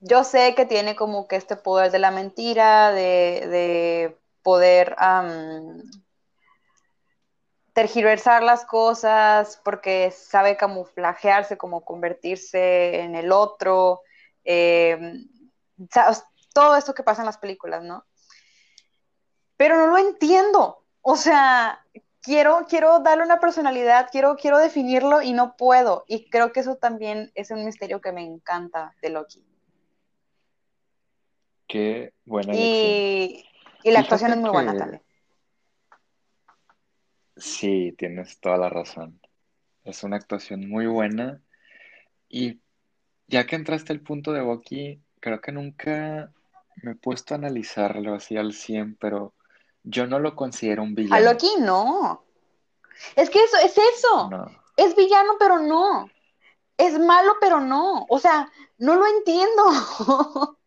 yo 0.00 0.24
sé 0.24 0.54
que 0.54 0.66
tiene 0.66 0.96
como 0.96 1.28
que 1.28 1.36
este 1.36 1.56
poder 1.56 1.90
de 1.90 1.98
la 1.98 2.10
mentira, 2.10 2.92
de, 2.92 4.16
poder 4.42 4.96
tergiversar 7.72 8.42
las 8.42 8.64
cosas, 8.64 9.60
porque 9.64 10.10
sabe 10.10 10.56
camuflajearse, 10.56 11.56
como 11.56 11.84
convertirse 11.84 13.00
en 13.00 13.14
el 13.14 13.32
otro. 13.32 14.02
Em, 14.44 15.26
todo 16.52 16.76
esto 16.76 16.94
que 16.94 17.02
pasa 17.02 17.22
en 17.22 17.26
las 17.26 17.38
películas, 17.38 17.82
¿no? 17.82 18.04
Pero 19.56 19.76
no 19.78 19.86
lo 19.86 19.98
entiendo. 19.98 20.84
O 21.00 21.16
sea, 21.16 21.84
quiero, 22.20 22.66
quiero 22.68 23.00
darle 23.00 23.24
una 23.24 23.40
personalidad, 23.40 24.08
quiero, 24.10 24.36
quiero 24.36 24.58
definirlo 24.58 25.22
y 25.22 25.32
no 25.32 25.56
puedo. 25.56 26.04
Y 26.06 26.28
creo 26.28 26.52
que 26.52 26.60
eso 26.60 26.76
también 26.76 27.32
es 27.34 27.50
un 27.50 27.64
misterio 27.64 28.00
que 28.00 28.12
me 28.12 28.22
encanta 28.22 28.94
de 29.00 29.10
Loki. 29.10 29.44
Qué 31.66 32.12
buena 32.26 32.54
y, 32.54 33.46
y 33.82 33.90
la 33.90 34.00
actuación 34.00 34.32
es 34.32 34.36
muy 34.36 34.50
buena 34.50 34.76
también. 34.76 35.02
Sí, 37.36 37.94
tienes 37.96 38.38
toda 38.40 38.58
la 38.58 38.68
razón. 38.68 39.20
Es 39.84 40.04
una 40.04 40.16
actuación 40.16 40.68
muy 40.68 40.86
buena. 40.86 41.42
Y 42.28 42.60
ya 43.26 43.46
que 43.46 43.56
entraste 43.56 43.92
al 43.92 44.00
punto 44.00 44.32
de 44.32 44.40
Loki, 44.40 45.00
creo 45.20 45.40
que 45.40 45.52
nunca 45.52 46.32
me 46.82 46.92
he 46.92 46.94
puesto 46.94 47.34
a 47.34 47.38
analizarlo 47.38 48.14
así 48.14 48.36
al 48.36 48.52
100, 48.52 48.96
pero 48.96 49.34
yo 49.82 50.06
no 50.06 50.18
lo 50.18 50.36
considero 50.36 50.82
un 50.82 50.94
villano. 50.94 51.16
A 51.16 51.20
Loki 51.20 51.50
no. 51.60 52.24
Es 53.16 53.30
que 53.30 53.42
eso 53.42 53.56
es 53.58 53.76
eso. 53.76 54.30
Es 54.76 54.94
villano, 54.96 55.32
pero 55.38 55.58
no. 55.58 56.08
Es 56.76 56.98
malo, 56.98 57.36
pero 57.40 57.60
no. 57.60 58.06
O 58.08 58.18
sea, 58.18 58.50
no 58.78 58.94
lo 58.94 59.06
entiendo. 59.06 60.56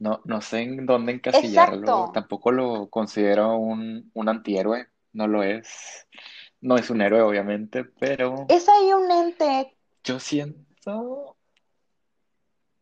no, 0.00 0.22
no 0.24 0.40
sé 0.40 0.62
en 0.62 0.86
dónde 0.86 1.12
encasillarlo. 1.12 2.10
Tampoco 2.12 2.50
lo 2.50 2.88
considero 2.88 3.56
un, 3.56 4.10
un 4.14 4.28
antihéroe. 4.28 4.88
No 5.12 5.28
lo 5.28 5.42
es. 5.42 6.06
No 6.60 6.76
es 6.76 6.90
un 6.90 7.02
héroe, 7.02 7.20
obviamente, 7.20 7.84
pero. 7.84 8.46
Es 8.48 8.68
ahí 8.68 8.92
un 8.92 9.10
ente. 9.10 9.76
Yo 10.02 10.18
siento. 10.18 11.36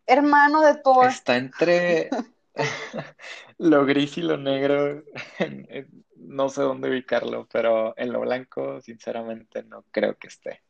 Hermano 0.06 0.62
de 0.62 0.76
Thor. 0.76 1.06
Está 1.06 1.36
entre. 1.36 2.08
lo 3.58 3.84
gris 3.84 4.16
y 4.18 4.22
lo 4.22 4.36
negro, 4.36 5.04
no 6.16 6.48
sé 6.48 6.62
dónde 6.62 6.90
ubicarlo, 6.90 7.48
pero 7.52 7.94
en 7.96 8.12
lo 8.12 8.20
blanco, 8.20 8.80
sinceramente, 8.80 9.62
no 9.64 9.84
creo 9.90 10.16
que 10.16 10.28
esté. 10.28 10.62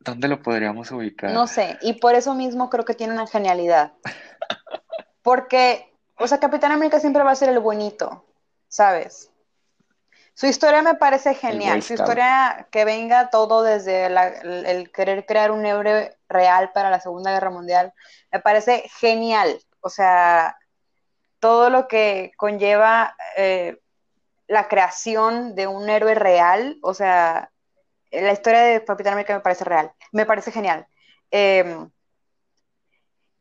¿Dónde 0.00 0.28
lo 0.28 0.42
podríamos 0.42 0.90
ubicar? 0.90 1.30
No 1.30 1.46
sé, 1.46 1.78
y 1.82 1.94
por 1.94 2.14
eso 2.14 2.34
mismo 2.34 2.70
creo 2.70 2.84
que 2.84 2.94
tiene 2.94 3.12
una 3.12 3.26
genialidad. 3.26 3.92
Porque, 5.22 5.92
o 6.18 6.28
sea, 6.28 6.38
Capitán 6.38 6.72
América 6.72 7.00
siempre 7.00 7.22
va 7.22 7.32
a 7.32 7.36
ser 7.36 7.48
el 7.48 7.58
buenito, 7.58 8.24
¿sabes? 8.68 9.30
Su 10.36 10.46
historia 10.46 10.82
me 10.82 10.94
parece 10.96 11.34
genial. 11.34 11.82
Su 11.82 11.94
historia 11.94 12.68
que 12.70 12.84
venga 12.84 13.30
todo 13.30 13.62
desde 13.62 14.04
el, 14.04 14.92
querer 14.92 15.24
crear 15.24 15.50
un 15.50 15.64
héroe 15.64 16.14
real 16.28 16.72
para 16.74 16.90
la 16.90 17.00
Segunda 17.00 17.32
Guerra 17.32 17.48
Mundial, 17.48 17.94
me 18.30 18.40
parece 18.40 18.84
genial. 19.00 19.58
O 19.80 19.88
sea, 19.88 20.58
todo 21.40 21.70
lo 21.70 21.88
que 21.88 22.32
conlleva 22.36 23.16
eh, 23.38 23.80
la 24.46 24.68
creación 24.68 25.54
de 25.54 25.66
un 25.66 25.88
héroe 25.88 26.14
real, 26.14 26.78
o 26.82 26.92
sea, 26.92 27.50
la 28.10 28.32
historia 28.32 28.60
de 28.60 28.84
Capitán 28.84 29.14
América 29.14 29.34
me 29.34 29.40
parece 29.40 29.64
real, 29.64 29.92
me 30.12 30.26
parece 30.26 30.52
genial. 30.52 30.86
Em, 31.30 31.90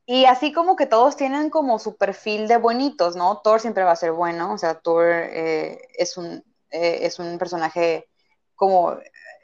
y 0.05 0.25
así 0.25 0.53
como 0.53 0.75
que 0.75 0.85
todos 0.85 1.17
tienen 1.17 1.49
como 1.49 1.79
su 1.79 1.97
perfil 1.97 2.47
de 2.47 2.57
buenitos, 2.57 3.15
¿no? 3.15 3.41
Thor 3.41 3.59
siempre 3.59 3.83
va 3.83 3.91
a 3.91 3.95
ser 3.95 4.11
bueno, 4.11 4.53
o 4.53 4.57
sea, 4.57 4.75
Thor 4.79 5.07
eh, 5.09 5.79
es, 5.97 6.17
un, 6.17 6.43
eh, 6.69 6.99
es 7.01 7.19
un 7.19 7.37
personaje 7.39 8.07
como 8.55 8.97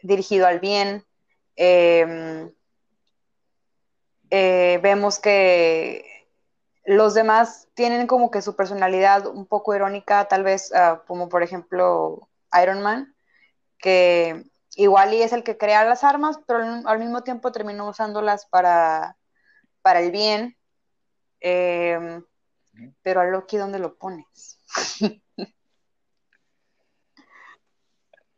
dirigido 0.03 0.47
al 0.47 0.59
bien. 0.59 1.05
Em, 1.55 2.51
vemos 4.81 5.19
que 5.19 6.05
los 6.85 7.13
demás 7.13 7.67
tienen 7.73 8.07
como 8.07 8.31
que 8.31 8.41
su 8.41 8.55
personalidad 8.55 9.27
un 9.27 9.45
poco 9.45 9.75
irónica, 9.75 10.25
tal 10.27 10.43
vez 10.43 10.73
ah, 10.73 11.03
como 11.07 11.29
por 11.29 11.43
ejemplo 11.43 12.29
Iron 12.61 12.81
Man, 12.81 13.15
que 13.77 14.43
igual 14.75 15.13
y 15.13 15.21
es 15.21 15.33
el 15.33 15.43
que 15.43 15.57
crea 15.57 15.85
las 15.85 16.03
armas, 16.03 16.39
pero 16.47 16.63
al 16.85 16.99
mismo 16.99 17.23
tiempo 17.23 17.51
terminó 17.51 17.89
usándolas 17.89 18.45
para, 18.47 19.17
para 19.81 20.01
el 20.01 20.11
bien. 20.11 20.57
Em, 21.39 22.23
pero 23.01 23.21
a 23.21 23.25
Loki, 23.25 23.57
¿dónde 23.57 23.79
lo 23.79 23.95
pones? 23.97 24.59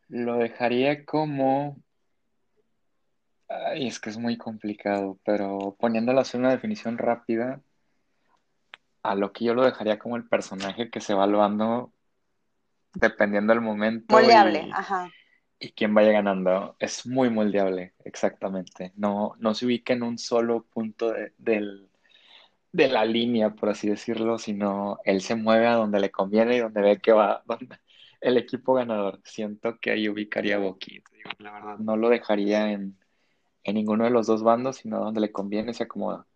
Lo 0.10 0.38
dejaría 0.38 1.06
como... 1.06 1.76
Ay, 3.50 3.88
es 3.88 4.00
que 4.00 4.12
es 4.12 4.18
muy 4.20 4.38
complicado, 4.38 5.18
pero 5.26 5.76
poniéndolo 5.80 6.20
así 6.20 6.38
una 6.38 6.52
definición 6.52 7.00
rápida, 7.00 7.62
a 9.02 9.16
lo 9.16 9.34
que 9.34 9.46
yo 9.46 9.56
lo 9.56 9.66
dejaría 9.66 9.98
como 9.98 10.16
el 10.16 10.28
personaje 10.28 10.92
que 10.92 11.02
se 11.02 11.16
va 11.16 11.24
evaluando 11.24 11.92
dependiendo 12.94 13.54
del 13.54 13.62
momento. 13.62 14.16
Moldeable, 14.16 14.68
y, 14.68 14.72
ajá. 14.72 15.12
Y 15.64 15.72
quién 15.72 15.94
vaya 15.94 16.12
ganando. 16.12 16.76
Es 16.80 17.06
muy 17.06 17.30
moldeable, 17.30 17.94
exactamente. 18.04 18.92
No, 18.96 19.34
no 19.40 19.54
se 19.56 19.66
ubica 19.66 19.94
en 19.94 20.04
un 20.04 20.18
solo 20.18 20.64
punto 20.64 21.12
de, 21.12 21.34
del, 21.38 21.90
de 22.74 22.90
la 22.90 23.06
línea, 23.06 23.52
por 23.52 23.70
así 23.70 23.90
decirlo, 23.90 24.38
sino 24.38 25.00
él 25.06 25.22
se 25.22 25.36
mueve 25.36 25.68
a 25.68 25.76
donde 25.76 26.02
le 26.02 26.12
conviene 26.12 26.58
y 26.58 26.60
donde 26.60 26.82
ve 26.82 27.00
que 27.00 27.14
va 27.14 27.44
donde, 27.48 27.78
el 28.22 28.38
equipo 28.38 28.74
ganador. 28.74 29.22
Siento 29.24 29.80
que 29.80 29.92
ahí 29.92 30.10
ubicaría 30.10 30.58
a 30.58 30.60
Boqui. 30.60 31.02
La 31.40 31.54
verdad, 31.54 31.78
no 31.78 31.96
lo 31.98 32.10
dejaría 32.10 32.72
en, 32.72 32.98
en 33.64 33.76
ninguno 33.76 34.04
de 34.04 34.10
los 34.12 34.28
dos 34.28 34.44
bandos, 34.44 34.78
sino 34.78 35.00
donde 35.00 35.22
le 35.22 35.32
conviene 35.32 35.74
se 35.74 35.84
acomoda. 35.84 36.28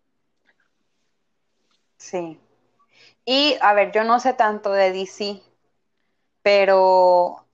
Sí. 1.98 2.38
Y 3.26 3.56
a 3.60 3.74
ver, 3.74 3.92
yo 3.92 4.04
no 4.04 4.20
sé 4.20 4.32
tanto 4.34 4.72
de 4.72 4.92
DC, 4.92 5.42
pero 6.42 7.47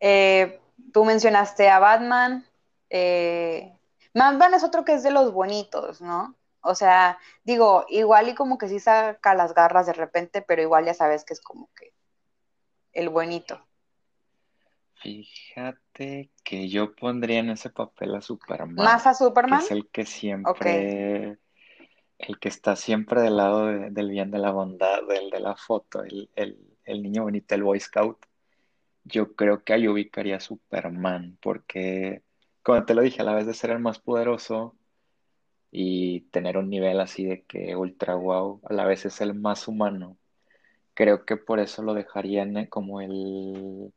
eh, 0.00 0.60
tú 0.92 1.04
mencionaste 1.04 1.68
a 1.70 1.78
Batman. 1.78 2.46
Eh, 2.90 3.72
Batman 4.14 4.54
es 4.54 4.64
otro 4.64 4.84
que 4.84 4.94
es 4.94 5.02
de 5.02 5.10
los 5.10 5.32
bonitos, 5.32 6.00
¿no? 6.00 6.36
O 6.62 6.74
sea, 6.74 7.18
digo, 7.44 7.86
igual 7.88 8.28
y 8.28 8.34
como 8.34 8.58
que 8.58 8.68
sí 8.68 8.80
saca 8.80 9.34
las 9.34 9.54
garras 9.54 9.86
de 9.86 9.92
repente, 9.94 10.42
pero 10.42 10.62
igual 10.62 10.84
ya 10.86 10.94
sabes 10.94 11.24
que 11.24 11.34
es 11.34 11.40
como 11.40 11.70
que 11.74 11.94
el 12.92 13.08
buenito. 13.08 13.66
Fíjate 15.02 16.30
que 16.44 16.68
yo 16.68 16.94
pondría 16.94 17.38
en 17.40 17.50
ese 17.50 17.70
papel 17.70 18.14
a 18.14 18.20
Superman. 18.20 18.76
¿Más 18.84 19.06
a 19.06 19.14
Que 19.14 19.14
Superman? 19.14 19.60
es 19.62 19.70
el 19.70 19.88
que 19.90 20.04
siempre, 20.06 21.38
el 22.18 22.38
que 22.40 22.48
está 22.50 22.76
siempre 22.76 23.22
del 23.22 23.36
lado 23.38 23.66
de- 23.66 23.90
del 23.90 24.10
bien, 24.10 24.30
de 24.30 24.38
la 24.38 24.52
bondad, 24.52 25.00
del 25.08 25.30
de 25.30 25.40
la 25.40 25.56
foto, 25.56 26.02
el, 26.04 26.30
el, 26.36 26.58
el 26.84 27.02
niño 27.02 27.24
bonito, 27.24 27.54
el 27.54 27.62
Boy 27.64 27.80
Scout. 27.80 28.18
Yo 29.04 29.34
creo 29.34 29.64
que 29.64 29.72
ahí 29.72 29.88
ubicaría 29.88 30.36
a 30.36 30.40
Superman, 30.40 31.38
porque, 31.42 32.22
como 32.62 32.84
te 32.84 32.94
lo 32.94 33.02
dije, 33.02 33.22
a 33.22 33.24
la 33.24 33.34
vez 33.34 33.46
de 33.46 33.54
ser 33.54 33.70
el 33.70 33.80
más 33.80 33.98
poderoso 33.98 34.76
y 35.70 36.22
tener 36.32 36.56
un 36.58 36.68
nivel 36.70 37.00
así 37.00 37.24
de 37.24 37.42
que 37.44 37.76
ultra 37.76 38.14
wow, 38.16 38.60
a 38.64 38.72
la 38.74 38.86
vez 38.86 39.06
es 39.06 39.20
el 39.20 39.34
más 39.34 39.68
humano. 39.68 40.16
Creo 40.94 41.24
que 41.24 41.36
por 41.36 41.60
eso 41.60 41.82
lo 41.82 41.94
dejarían 41.94 42.56
eh, 42.56 42.68
como 42.68 43.00
el, 43.00 43.92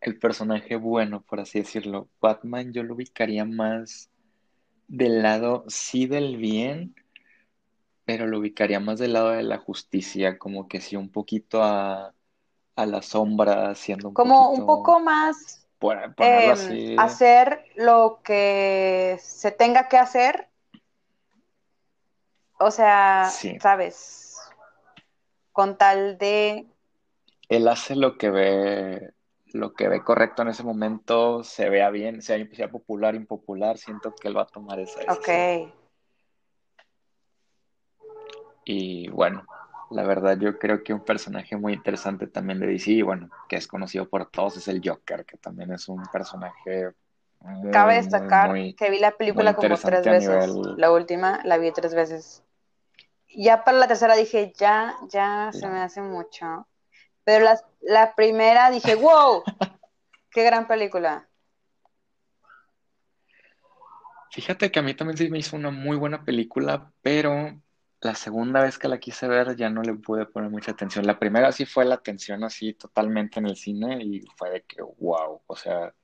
el 0.00 0.18
personaje 0.18 0.76
bueno, 0.76 1.22
por 1.22 1.40
así 1.40 1.60
decirlo. 1.60 2.08
Batman 2.20 2.72
yo 2.72 2.82
lo 2.82 2.94
ubicaría 2.94 3.44
más 3.44 4.10
del 4.88 5.22
lado, 5.22 5.64
sí, 5.68 6.06
del 6.06 6.36
bien, 6.36 6.94
pero 8.04 8.26
lo 8.26 8.38
ubicaría 8.38 8.80
más 8.80 8.98
del 8.98 9.14
lado 9.14 9.30
de 9.30 9.42
la 9.42 9.58
justicia, 9.58 10.38
como 10.38 10.68
que 10.68 10.80
sí, 10.80 10.96
un 10.96 11.10
poquito 11.10 11.62
a, 11.62 12.14
a 12.76 12.86
la 12.86 13.02
sombra, 13.02 13.74
siendo 13.74 14.08
un 14.08 14.14
Como 14.14 14.50
un 14.50 14.66
poco 14.66 15.00
más 15.00 15.66
por- 15.78 15.98
em, 16.18 16.50
así, 16.50 16.96
hacer 16.98 17.64
lo 17.76 18.20
que 18.22 19.18
se 19.20 19.50
tenga 19.52 19.88
que 19.88 19.98
hacer, 19.98 20.48
o 22.58 22.70
sea, 22.70 23.28
sí. 23.30 23.56
sabes, 23.60 24.38
con 25.52 25.76
tal 25.76 26.18
de, 26.18 26.66
Él 27.48 27.68
hace 27.68 27.94
lo 27.94 28.16
que 28.16 28.30
ve, 28.30 29.12
lo 29.52 29.74
que 29.74 29.88
ve 29.88 30.02
correcto 30.02 30.42
en 30.42 30.48
ese 30.48 30.62
momento, 30.64 31.44
se 31.44 31.68
vea 31.68 31.90
bien, 31.90 32.22
sea, 32.22 32.36
sea 32.52 32.70
popular, 32.70 33.14
impopular, 33.14 33.78
siento 33.78 34.14
que 34.14 34.28
él 34.28 34.36
va 34.36 34.42
a 34.42 34.46
tomar 34.46 34.80
esa 34.80 35.00
ok, 35.12 35.28
decisión. 35.28 35.72
Y 38.64 39.08
bueno, 39.10 39.44
la 39.94 40.02
verdad 40.02 40.36
yo 40.38 40.58
creo 40.58 40.82
que 40.82 40.92
un 40.92 41.04
personaje 41.04 41.56
muy 41.56 41.72
interesante 41.72 42.26
también 42.26 42.58
de 42.58 42.66
DC, 42.66 42.90
y 42.90 43.02
bueno, 43.02 43.30
que 43.48 43.56
es 43.56 43.68
conocido 43.68 44.08
por 44.08 44.28
todos, 44.30 44.56
es 44.56 44.68
el 44.68 44.82
Joker, 44.84 45.24
que 45.24 45.36
también 45.38 45.72
es 45.72 45.88
un 45.88 46.02
personaje 46.12 46.92
cabe 47.70 47.94
muy, 47.94 47.94
muy, 47.94 47.94
destacar 47.94 48.50
muy, 48.50 48.74
que 48.74 48.90
vi 48.90 48.98
la 48.98 49.12
película 49.12 49.54
como 49.54 49.76
tres 49.76 50.04
veces, 50.04 50.48
nivel... 50.48 50.74
la 50.76 50.90
última 50.90 51.40
la 51.44 51.58
vi 51.58 51.70
tres 51.72 51.94
veces. 51.94 52.42
Ya 53.28 53.64
para 53.64 53.78
la 53.78 53.88
tercera 53.88 54.14
dije, 54.14 54.52
ya, 54.56 54.96
ya 55.08 55.50
se 55.52 55.66
me 55.68 55.80
hace 55.80 56.00
mucho. 56.00 56.66
Pero 57.24 57.44
la, 57.44 57.60
la 57.80 58.14
primera 58.14 58.70
dije, 58.70 58.94
wow, 58.96 59.42
qué 60.30 60.44
gran 60.44 60.66
película. 60.66 61.28
Fíjate 64.30 64.70
que 64.70 64.78
a 64.80 64.82
mí 64.82 64.94
también 64.94 65.16
sí 65.16 65.30
me 65.30 65.38
hizo 65.38 65.56
una 65.56 65.70
muy 65.70 65.96
buena 65.96 66.24
película, 66.24 66.92
pero 67.02 67.60
la 68.04 68.14
segunda 68.14 68.62
vez 68.62 68.78
que 68.78 68.88
la 68.88 69.00
quise 69.00 69.28
ver 69.28 69.56
ya 69.56 69.70
no 69.70 69.82
le 69.82 69.94
pude 69.94 70.26
poner 70.26 70.50
mucha 70.50 70.72
atención. 70.72 71.06
La 71.06 71.18
primera 71.18 71.52
sí 71.52 71.66
fue 71.66 71.84
la 71.84 71.96
atención 71.96 72.44
así 72.44 72.74
totalmente 72.74 73.40
en 73.40 73.46
el 73.46 73.56
cine 73.56 74.02
y 74.02 74.22
fue 74.36 74.50
de 74.50 74.62
que 74.62 74.82
wow, 74.82 75.42
o 75.46 75.56
sea, 75.56 75.94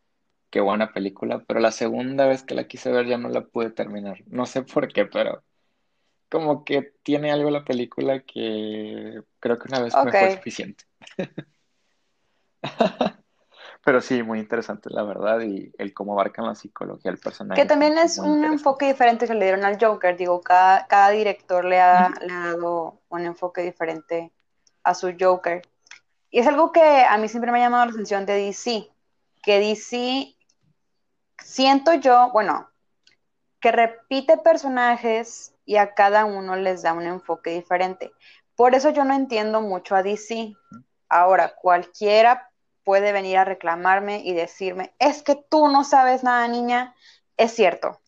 qué 0.51 0.61
buena 0.61 0.93
película, 0.93 1.45
pero 1.47 1.61
la 1.61 1.73
segunda 1.73 2.27
vez 2.29 2.45
que 2.45 2.55
la 2.57 2.69
quise 2.69 2.91
ver 2.93 3.07
ya 3.07 3.19
no 3.19 3.29
la 3.31 3.43
pude 3.47 3.71
terminar. 3.71 4.23
No 4.29 4.47
sé 4.47 4.63
por 4.63 4.89
qué, 4.93 5.07
pero 5.07 5.45
como 6.31 6.65
que 6.65 6.95
tiene 7.03 7.33
algo 7.33 7.51
la 7.51 7.65
película 7.65 8.21
que 8.25 9.23
creo 9.41 9.59
que 9.59 9.69
una 9.69 9.81
vez 9.81 10.03
me 10.03 10.13
Ok, 10.13 10.15
fue 10.15 10.31
suficiente. 10.31 10.85
Pero 13.83 14.01
sí, 14.03 14.23
muy 14.23 14.39
interesante 14.39 14.91
la 14.91 15.03
verdad 15.03 15.41
y 15.41 15.73
el 15.79 15.95
cómo 15.95 16.13
abarcan 16.13 16.47
la 16.47 16.55
psicología 16.55 17.11
del 17.11 17.19
que 17.19 17.25
personaje 17.25 17.65
también 17.65 17.95
son 17.95 18.03
es 18.03 18.19
un 18.19 18.45
enfoque 18.45 18.87
diferente 18.87 19.27
que 19.27 19.35
le 19.35 19.47
dieron 19.47 19.65
al 19.65 19.79
Joker. 19.81 20.17
Digo, 20.17 20.41
cada, 20.43 20.87
cada 20.87 21.11
director 21.11 21.65
le 21.65 21.81
ha, 21.81 22.11
le 22.21 22.33
ha 22.33 22.47
dado 22.49 23.01
un 23.09 23.25
enfoque 23.25 23.63
diferente 23.63 24.33
a 24.83 24.95
su 24.95 25.15
Joker. 25.19 25.63
Y 26.31 26.41
es 26.41 26.47
algo 26.47 26.73
que 26.73 27.05
a 27.05 27.17
mí 27.19 27.29
siempre 27.29 27.51
me 27.51 27.59
ha 27.59 27.65
llamado 27.65 27.87
la 27.87 27.93
atención 27.93 28.27
de 28.27 28.35
DC, 28.35 28.89
que 29.43 29.59
DC, 29.59 30.37
siento 31.39 31.95
yo, 31.95 32.31
bueno, 32.33 32.71
que 33.61 33.73
repite 33.73 34.37
personajes 34.37 35.55
y 35.65 35.77
a 35.77 35.95
cada 35.95 36.25
uno 36.25 36.57
les 36.57 36.83
da 36.83 36.93
un 36.93 37.07
enfoque 37.07 37.51
diferente. 37.51 38.13
Por 38.57 38.75
eso 38.75 38.91
yo 38.91 39.05
no 39.05 39.15
entiendo 39.15 39.61
mucho 39.61 39.97
a 39.97 40.03
DC. 40.03 40.55
Ahora, 41.09 41.55
cualquiera 41.57 42.50
puede 42.91 43.13
venir 43.13 43.39
a 43.39 43.45
reclamarme 43.45 44.21
y 44.25 44.33
decirme, 44.33 44.93
es 44.99 45.23
que 45.23 45.37
tú 45.37 45.69
no 45.69 45.85
sabes 45.85 46.25
nada, 46.25 46.49
niña. 46.49 46.97
Es 47.37 47.55
cierto, 47.55 48.01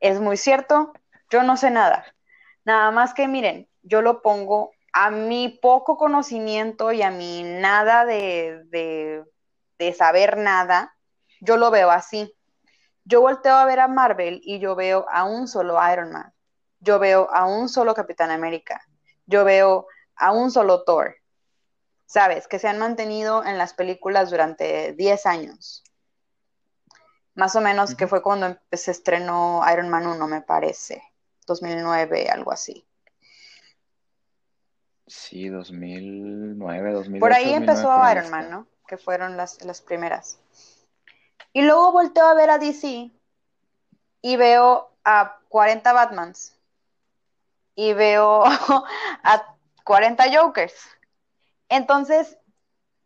es 0.00 0.18
muy 0.18 0.36
cierto, 0.36 0.92
yo 1.30 1.44
no 1.44 1.56
sé 1.56 1.70
nada. 1.70 2.04
Nada 2.64 2.90
más 2.90 3.14
que 3.14 3.28
miren, 3.28 3.68
yo 3.84 4.02
lo 4.02 4.22
pongo 4.22 4.72
a 4.92 5.12
mi 5.12 5.60
poco 5.62 5.96
conocimiento 5.96 6.90
y 6.90 7.02
a 7.02 7.12
mi 7.12 7.44
nada 7.44 8.04
de, 8.04 8.64
de, 9.78 9.92
saber 9.92 10.38
nada, 10.38 10.96
yo 11.40 11.56
lo 11.56 11.70
veo 11.70 11.92
así. 11.92 12.34
Yo 13.04 13.20
volteo 13.20 13.54
a 13.54 13.64
ver 13.64 13.78
a 13.78 13.86
Marvel 13.86 14.40
y 14.42 14.58
yo 14.58 14.74
veo 14.74 15.06
a 15.08 15.22
un 15.22 15.46
solo 15.46 15.78
Iron 15.92 16.10
Man. 16.10 16.34
Yo 16.80 16.98
veo 16.98 17.28
a 17.32 17.46
un 17.46 17.68
solo 17.68 17.94
Capitán 17.94 18.32
América. 18.32 18.82
Yo 19.24 19.44
veo 19.44 19.86
a 20.16 20.32
un 20.32 20.50
solo 20.50 20.82
Thor. 20.82 21.14
¿Sabes? 22.06 22.46
Que 22.46 22.58
se 22.58 22.68
han 22.68 22.78
mantenido 22.78 23.44
en 23.44 23.58
las 23.58 23.74
películas 23.74 24.30
durante 24.30 24.92
10 24.92 25.26
años. 25.26 25.82
Más 27.34 27.54
o 27.56 27.60
menos 27.60 27.94
que 27.94 28.04
Ujú. 28.04 28.10
fue 28.10 28.22
cuando 28.22 28.56
se 28.72 28.90
estrenó 28.90 29.60
Iron 29.70 29.88
Man 29.90 30.06
1, 30.06 30.26
me 30.26 30.40
parece. 30.40 31.02
2009, 31.46 32.28
algo 32.30 32.52
así. 32.52 32.86
Sí, 35.06 35.48
2009, 35.48 36.92
Por 37.20 37.30
2008, 37.30 37.36
ahí 37.36 37.44
2009, 37.44 37.56
empezó 37.56 37.94
por 37.94 38.10
Iron 38.10 38.30
Man. 38.30 38.50
¿no? 38.50 38.66
Que 38.88 38.96
fueron 38.96 39.36
las, 39.36 39.62
las 39.64 39.82
primeras. 39.82 40.38
Y 41.52 41.62
luego 41.62 41.92
volteo 41.92 42.26
a 42.26 42.34
ver 42.34 42.50
a 42.50 42.58
DC 42.58 43.10
y 44.22 44.36
veo 44.36 44.90
a 45.04 45.38
40 45.48 45.92
Batmans 45.92 46.56
y 47.74 47.92
veo 47.92 48.44
a 49.22 49.56
40 49.84 50.24
Jokers. 50.32 50.74
Entonces, 51.68 52.38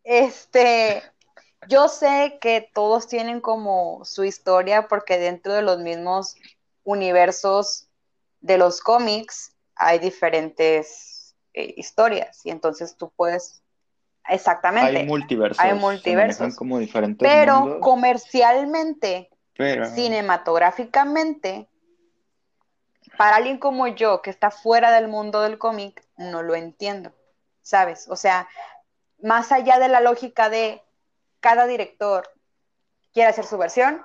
este, 0.04 1.02
yo 1.68 1.88
sé 1.88 2.38
que 2.40 2.70
todos 2.72 3.06
tienen 3.06 3.40
como 3.40 4.04
su 4.04 4.24
historia 4.24 4.88
porque 4.88 5.18
dentro 5.18 5.52
de 5.52 5.62
los 5.62 5.78
mismos 5.78 6.36
universos 6.84 7.88
de 8.40 8.58
los 8.58 8.80
cómics 8.80 9.54
hay 9.74 9.98
diferentes 9.98 11.34
eh, 11.54 11.74
historias 11.76 12.44
y 12.44 12.50
entonces 12.50 12.96
tú 12.96 13.12
puedes, 13.14 13.62
Hay 14.24 14.36
exactamente, 14.36 14.98
hay 14.98 15.06
multiversos, 15.06 15.58
manejan 15.58 15.80
multiversos, 15.80 16.56
como 16.56 16.78
diferentes 16.78 17.26
pero 17.26 17.60
mundos, 17.60 17.80
comercialmente, 17.82 19.30
pero 19.56 19.86
cinematográficamente, 19.86 21.68
para 23.16 23.36
alguien 23.36 23.58
como 23.58 23.88
yo 23.88 24.22
que 24.22 24.30
está 24.30 24.50
fuera 24.50 24.90
del 24.92 25.08
mundo 25.08 25.42
del 25.42 25.58
cómic, 25.58 26.02
no 26.16 26.42
lo 26.42 26.54
entiendo, 26.54 27.12
¿sabes? 27.70 28.08
O 28.08 28.16
sea, 28.16 28.48
más 29.22 29.52
allá 29.52 29.78
de 29.78 29.88
la 29.88 30.00
lógica 30.00 30.50
de 30.50 30.82
cada 31.38 31.66
director 31.66 32.28
quiere 33.12 33.30
hacer 33.30 33.46
su 33.46 33.56
versión, 33.56 34.02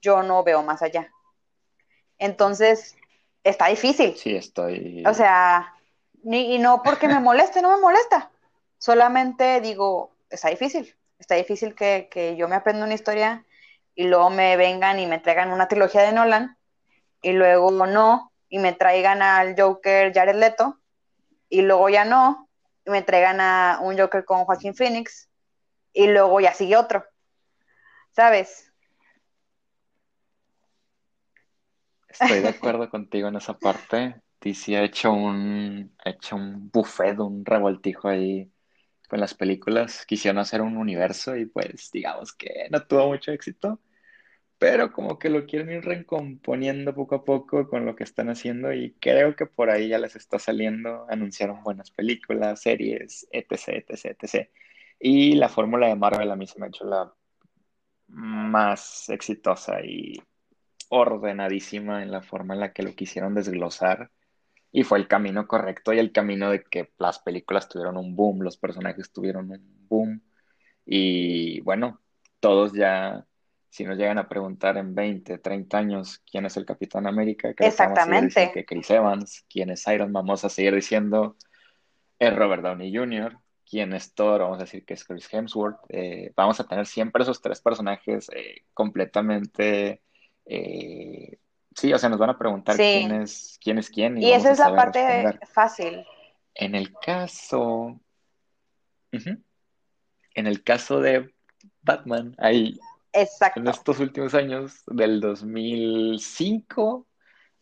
yo 0.00 0.22
no 0.22 0.44
veo 0.44 0.62
más 0.62 0.80
allá. 0.80 1.10
Entonces, 2.16 2.96
está 3.42 3.66
difícil. 3.66 4.16
Sí, 4.16 4.36
estoy. 4.36 5.02
O 5.04 5.14
sea, 5.14 5.74
ni, 6.22 6.54
y 6.54 6.58
no 6.58 6.82
porque 6.82 7.08
me 7.08 7.18
moleste, 7.18 7.60
no 7.60 7.74
me 7.74 7.80
molesta. 7.80 8.30
Solamente 8.78 9.60
digo, 9.60 10.12
está 10.30 10.48
difícil. 10.48 10.94
Está 11.18 11.34
difícil 11.34 11.74
que, 11.74 12.08
que 12.08 12.36
yo 12.36 12.46
me 12.46 12.54
aprenda 12.54 12.84
una 12.84 12.94
historia 12.94 13.44
y 13.96 14.04
luego 14.04 14.30
me 14.30 14.56
vengan 14.56 15.00
y 15.00 15.06
me 15.06 15.18
traigan 15.18 15.50
una 15.50 15.66
trilogía 15.66 16.02
de 16.02 16.12
Nolan 16.12 16.56
y 17.20 17.32
luego 17.32 17.70
no 17.86 18.32
y 18.48 18.58
me 18.58 18.72
traigan 18.72 19.22
al 19.22 19.58
Joker 19.58 20.12
Jared 20.12 20.36
Leto 20.36 20.78
y 21.48 21.62
luego 21.62 21.88
ya 21.88 22.04
no 22.04 22.43
me 22.86 23.02
traigan 23.02 23.40
a 23.40 23.78
un 23.82 23.98
Joker 23.98 24.24
con 24.24 24.44
Joaquín 24.44 24.74
Phoenix 24.74 25.28
y 25.92 26.08
luego 26.08 26.40
ya 26.40 26.52
sigue 26.52 26.76
otro. 26.76 27.04
¿Sabes? 28.10 28.72
Estoy 32.08 32.40
de 32.40 32.48
acuerdo 32.48 32.88
contigo 32.90 33.28
en 33.28 33.36
esa 33.36 33.58
parte. 33.58 34.22
DC 34.40 34.76
ha 34.76 34.84
hecho 34.84 35.12
un, 35.12 35.94
ha 36.04 36.10
hecho 36.10 36.36
un 36.36 36.70
buffet, 36.70 37.18
un 37.18 37.44
revoltijo 37.44 38.08
ahí 38.08 38.52
con 39.08 39.18
las 39.18 39.34
películas. 39.34 40.04
Quisieron 40.06 40.38
hacer 40.38 40.60
un 40.60 40.76
universo 40.76 41.36
y 41.36 41.46
pues 41.46 41.90
digamos 41.92 42.32
que 42.32 42.68
no 42.70 42.86
tuvo 42.86 43.08
mucho 43.08 43.32
éxito, 43.32 43.80
pero 44.64 44.92
como 44.92 45.18
que 45.18 45.28
lo 45.28 45.44
quieren 45.44 45.70
ir 45.70 45.84
recomponiendo 45.84 46.94
poco 46.94 47.16
a 47.16 47.24
poco 47.26 47.68
con 47.68 47.84
lo 47.84 47.94
que 47.96 48.04
están 48.04 48.30
haciendo 48.30 48.72
y 48.72 48.94
creo 48.98 49.36
que 49.36 49.44
por 49.44 49.68
ahí 49.68 49.88
ya 49.88 49.98
les 49.98 50.16
está 50.16 50.38
saliendo. 50.38 51.04
Anunciaron 51.10 51.62
buenas 51.62 51.90
películas, 51.90 52.62
series, 52.62 53.28
etc, 53.30 53.84
etc, 53.90 54.16
etc. 54.18 54.48
Y 54.98 55.34
la 55.34 55.50
fórmula 55.50 55.88
de 55.88 55.96
Marvel 55.96 56.30
a 56.30 56.36
mí 56.36 56.46
se 56.46 56.58
me 56.58 56.64
ha 56.64 56.68
hecho 56.70 56.86
la 56.86 57.12
más 58.08 59.10
exitosa 59.10 59.82
y 59.84 60.22
ordenadísima 60.88 62.02
en 62.02 62.10
la 62.10 62.22
forma 62.22 62.54
en 62.54 62.60
la 62.60 62.72
que 62.72 62.84
lo 62.84 62.94
quisieron 62.94 63.34
desglosar. 63.34 64.12
Y 64.72 64.84
fue 64.84 64.98
el 64.98 65.08
camino 65.08 65.46
correcto 65.46 65.92
y 65.92 65.98
el 65.98 66.10
camino 66.12 66.50
de 66.50 66.64
que 66.64 66.90
las 66.98 67.18
películas 67.18 67.68
tuvieron 67.68 67.98
un 67.98 68.16
boom, 68.16 68.40
los 68.40 68.56
personajes 68.56 69.12
tuvieron 69.12 69.50
un 69.50 69.88
boom. 69.88 70.22
Y 70.86 71.60
bueno, 71.60 72.00
todos 72.40 72.72
ya, 72.72 73.26
si 73.74 73.82
nos 73.82 73.98
llegan 73.98 74.18
a 74.18 74.28
preguntar 74.28 74.76
en 74.76 74.94
20, 74.94 75.38
30 75.38 75.76
años 75.76 76.22
quién 76.30 76.46
es 76.46 76.56
el 76.56 76.64
Capitán 76.64 77.08
América, 77.08 77.52
creo 77.54 77.68
Exactamente. 77.68 78.32
que 78.32 78.40
vamos 78.40 78.50
a 78.50 78.52
que 78.52 78.64
Chris 78.64 78.90
Evans, 78.90 79.44
quién 79.50 79.70
es 79.70 79.84
Iron 79.88 80.12
Man, 80.12 80.24
vamos 80.24 80.44
a 80.44 80.48
seguir 80.48 80.76
diciendo 80.76 81.36
es 82.20 82.36
Robert 82.36 82.62
Downey 82.62 82.94
Jr., 82.94 83.36
quién 83.68 83.92
es 83.92 84.14
Thor, 84.14 84.42
vamos 84.42 84.58
a 84.58 84.62
decir 84.62 84.84
que 84.84 84.94
es 84.94 85.04
Chris 85.04 85.26
Hemsworth. 85.28 85.80
Eh, 85.88 86.32
vamos 86.36 86.60
a 86.60 86.68
tener 86.68 86.86
siempre 86.86 87.24
esos 87.24 87.42
tres 87.42 87.60
personajes 87.60 88.30
eh, 88.32 88.62
completamente 88.74 90.02
eh, 90.46 91.38
sí, 91.74 91.92
o 91.92 91.98
sea, 91.98 92.08
nos 92.10 92.20
van 92.20 92.30
a 92.30 92.38
preguntar 92.38 92.76
quién 92.76 93.10
es 93.10 93.58
quién. 93.60 93.78
Es 93.78 93.90
quién 93.90 94.22
y, 94.22 94.32
esa 94.32 94.52
es 94.52 94.60
la 94.60 94.72
parte 94.72 95.36
fácil. 95.52 96.06
En 96.54 96.76
el 96.76 96.92
caso, 96.92 98.00
en 99.10 100.46
el 100.46 100.62
caso 100.62 101.00
de 101.00 101.34
Batman, 101.82 102.36
ahí, 102.38 102.78
en 103.14 103.68
estos 103.68 104.00
últimos 104.00 104.34
años, 104.34 104.82
del 104.86 105.20
2005 105.20 107.06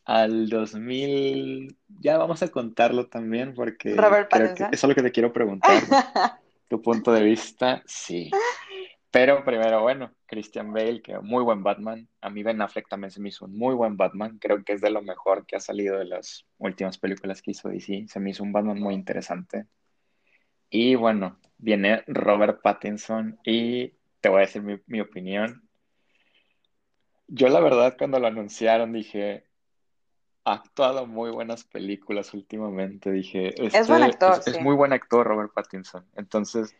al 0.05 0.49
2000, 0.49 1.77
ya 2.01 2.19
vamos 2.19 2.43
a 2.43 2.49
contarlo 2.49 3.09
también 3.09 3.55
porque 3.55 3.95
creo 3.95 4.55
que 4.55 4.65
eso 4.65 4.69
es 4.73 4.85
lo 4.85 4.95
que 4.95 5.03
te 5.03 5.13
quiero 5.13 5.33
preguntar. 5.33 5.83
tu 6.69 6.81
punto 6.81 7.13
de 7.13 7.23
vista, 7.23 7.83
sí. 7.85 8.31
Pero 9.11 9.45
primero, 9.45 9.83
bueno, 9.83 10.11
Christian 10.27 10.73
Bale, 10.73 11.03
que 11.03 11.19
muy 11.19 11.45
buen 11.45 11.63
Batman. 11.63 12.09
A 12.23 12.31
mí 12.31 12.43
Ben 12.43 12.63
Affleck 12.63 12.89
también 12.89 13.11
se 13.11 13.21
me 13.21 13.29
hizo 13.29 13.45
un 13.45 13.59
muy 13.59 13.75
buen 13.75 13.99
Batman. 13.99 14.39
Creo 14.39 14.65
que 14.65 14.73
es 14.73 14.81
de 14.81 14.89
lo 14.89 15.03
mejor 15.03 15.45
que 15.45 15.57
ha 15.57 15.61
salido 15.61 15.99
de 15.99 16.07
las 16.07 16.47
últimas 16.57 16.97
películas 16.97 17.43
que 17.43 17.51
hizo 17.51 17.69
DC. 17.69 18.07
Se 18.09 18.21
me 18.21 18.31
hizo 18.31 18.43
un 18.43 18.53
Batman 18.53 18.81
muy 18.81 18.95
interesante. 18.95 19.67
Y 20.71 20.95
bueno, 20.95 21.39
viene 21.59 22.03
Robert 22.07 22.63
Pattinson 22.63 23.39
y 23.45 23.93
te 24.23 24.29
voy 24.29 24.39
a 24.39 24.47
decir 24.47 24.63
mi, 24.87 25.01
opinión. 25.01 25.69
Yo 27.27 27.49
la 27.49 27.61
verdad 27.61 27.97
cuando 27.99 28.21
lo 28.21 28.29
anunciaron 28.29 28.93
dije, 28.93 29.45
ha 30.45 30.55
actuado 30.55 31.07
muy 31.07 31.31
buenas 31.31 31.65
películas 31.65 32.33
últimamente. 32.33 33.11
Dije, 33.11 33.49
es 33.63 33.89
buen 33.89 34.05
este 34.05 34.25
actor. 34.25 34.43
es 34.47 34.61
muy 34.61 34.77
buen 34.77 34.93
actor 34.93 35.27
Robert 35.27 35.53
Pattinson. 35.53 36.07
Entonces, 36.15 36.75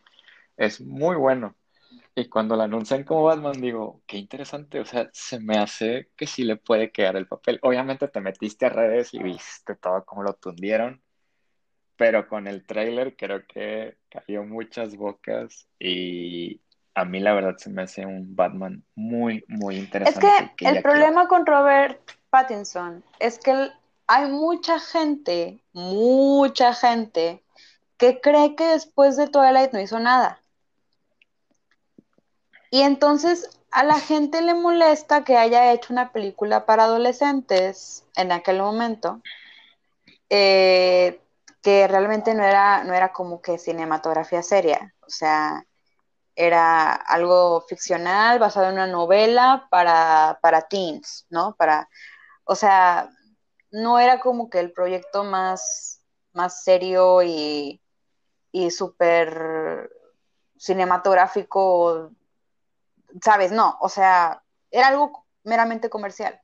es 0.55 0.79
muy 0.79 1.17
bueno. 1.17 1.55
Y 2.15 2.29
cuando 2.29 2.55
la 2.55 2.63
anuncian 2.63 3.03
como 3.03 3.23
Batman, 3.23 3.59
digo, 3.59 4.01
qué 4.07 4.17
interesante, 4.17 4.79
o 4.79 4.85
sea, 4.85 5.09
se 5.11 5.39
me 5.39 5.57
hace 5.57 6.11
que 6.15 6.27
sí 6.27 6.43
le 6.43 6.55
puede 6.55 6.91
quedar 6.91 7.17
el 7.17 7.27
papel. 7.27 7.59
Obviamente 7.61 8.07
te 8.07 8.21
metiste 8.21 8.67
a 8.67 8.69
redes 8.69 9.13
y 9.13 9.21
viste 9.21 9.75
todo 9.75 10.05
como 10.05 10.23
lo 10.23 10.33
tundieron, 10.35 11.01
pero 11.97 12.27
con 12.27 12.47
el 12.47 12.65
trailer 12.65 13.15
creo 13.17 13.45
que 13.47 13.97
cayó 14.09 14.43
muchas 14.43 14.95
bocas 14.95 15.67
y 15.79 16.61
a 16.95 17.05
mí 17.05 17.19
la 17.19 17.33
verdad 17.33 17.57
se 17.57 17.69
me 17.69 17.83
hace 17.83 18.05
un 18.05 18.35
Batman 18.35 18.83
muy, 18.95 19.43
muy 19.47 19.77
interesante. 19.77 20.27
Es 20.27 20.51
que, 20.57 20.65
el 20.67 20.81
problema 20.81 21.27
con 21.27 21.45
Robert 21.45 21.99
Pattinson 22.29 23.03
es 23.19 23.39
que 23.39 23.71
hay 24.07 24.29
mucha 24.29 24.79
gente, 24.79 25.63
mucha 25.73 26.73
gente, 26.73 27.43
que 27.97 28.21
cree 28.21 28.55
que 28.55 28.65
después 28.65 29.17
de 29.17 29.27
Twilight 29.27 29.71
no 29.71 29.79
hizo 29.79 29.99
nada. 29.99 30.39
Y 32.69 32.81
entonces 32.81 33.59
a 33.71 33.83
la 33.83 33.99
gente 33.99 34.41
le 34.41 34.53
molesta 34.53 35.23
que 35.23 35.37
haya 35.37 35.71
hecho 35.71 35.93
una 35.93 36.11
película 36.11 36.65
para 36.65 36.83
adolescentes 36.83 38.05
en 38.15 38.31
aquel 38.31 38.59
momento, 38.59 39.21
eh, 40.29 41.19
que 41.61 41.87
realmente 41.87 42.35
no 42.35 42.43
era, 42.43 42.83
no 42.83 42.93
era 42.93 43.11
como 43.13 43.41
que 43.41 43.57
cinematografía 43.57 44.43
seria, 44.43 44.93
o 45.01 45.09
sea, 45.09 45.65
era 46.35 46.93
algo 46.93 47.61
ficcional 47.67 48.39
basado 48.39 48.67
en 48.67 48.73
una 48.73 48.87
novela 48.87 49.67
para, 49.69 50.39
para 50.41 50.67
teens, 50.67 51.25
¿no? 51.29 51.55
Para, 51.55 51.89
o 52.45 52.55
sea, 52.55 53.09
no 53.71 53.99
era 53.99 54.19
como 54.19 54.49
que 54.49 54.59
el 54.59 54.71
proyecto 54.71 55.23
más, 55.23 56.03
más 56.33 56.63
serio 56.63 57.23
y, 57.23 57.81
y 58.51 58.71
súper 58.71 59.89
cinematográfico 60.57 62.11
¿sabes? 63.21 63.51
No, 63.51 63.77
o 63.79 63.89
sea, 63.89 64.43
era 64.71 64.87
algo 64.87 65.25
meramente 65.43 65.89
comercial. 65.89 66.39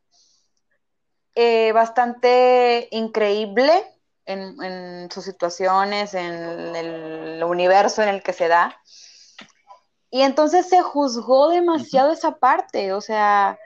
Eh, 1.35 1.71
bastante 1.71 2.87
increíble 2.91 3.71
en, 4.25 5.09
sus 5.11 5.23
situaciones, 5.23 6.13
en 6.13 6.75
el 6.75 7.43
universo 7.43 8.03
en 8.03 8.09
el 8.09 8.21
que 8.21 8.33
se 8.33 8.47
da. 8.47 8.79
Y 10.11 10.21
entonces 10.21 10.67
se 10.67 10.81
juzgó 10.81 11.49
demasiado 11.49 12.11
esa 12.11 12.39
parte, 12.39 12.93
o 12.93 13.01
sea, 13.01 13.59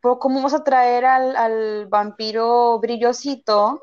¿cómo 0.00 0.36
vamos 0.36 0.54
a 0.54 0.64
traer 0.64 1.04
al, 1.04 1.86
vampiro 1.88 2.78
brillosito 2.78 3.82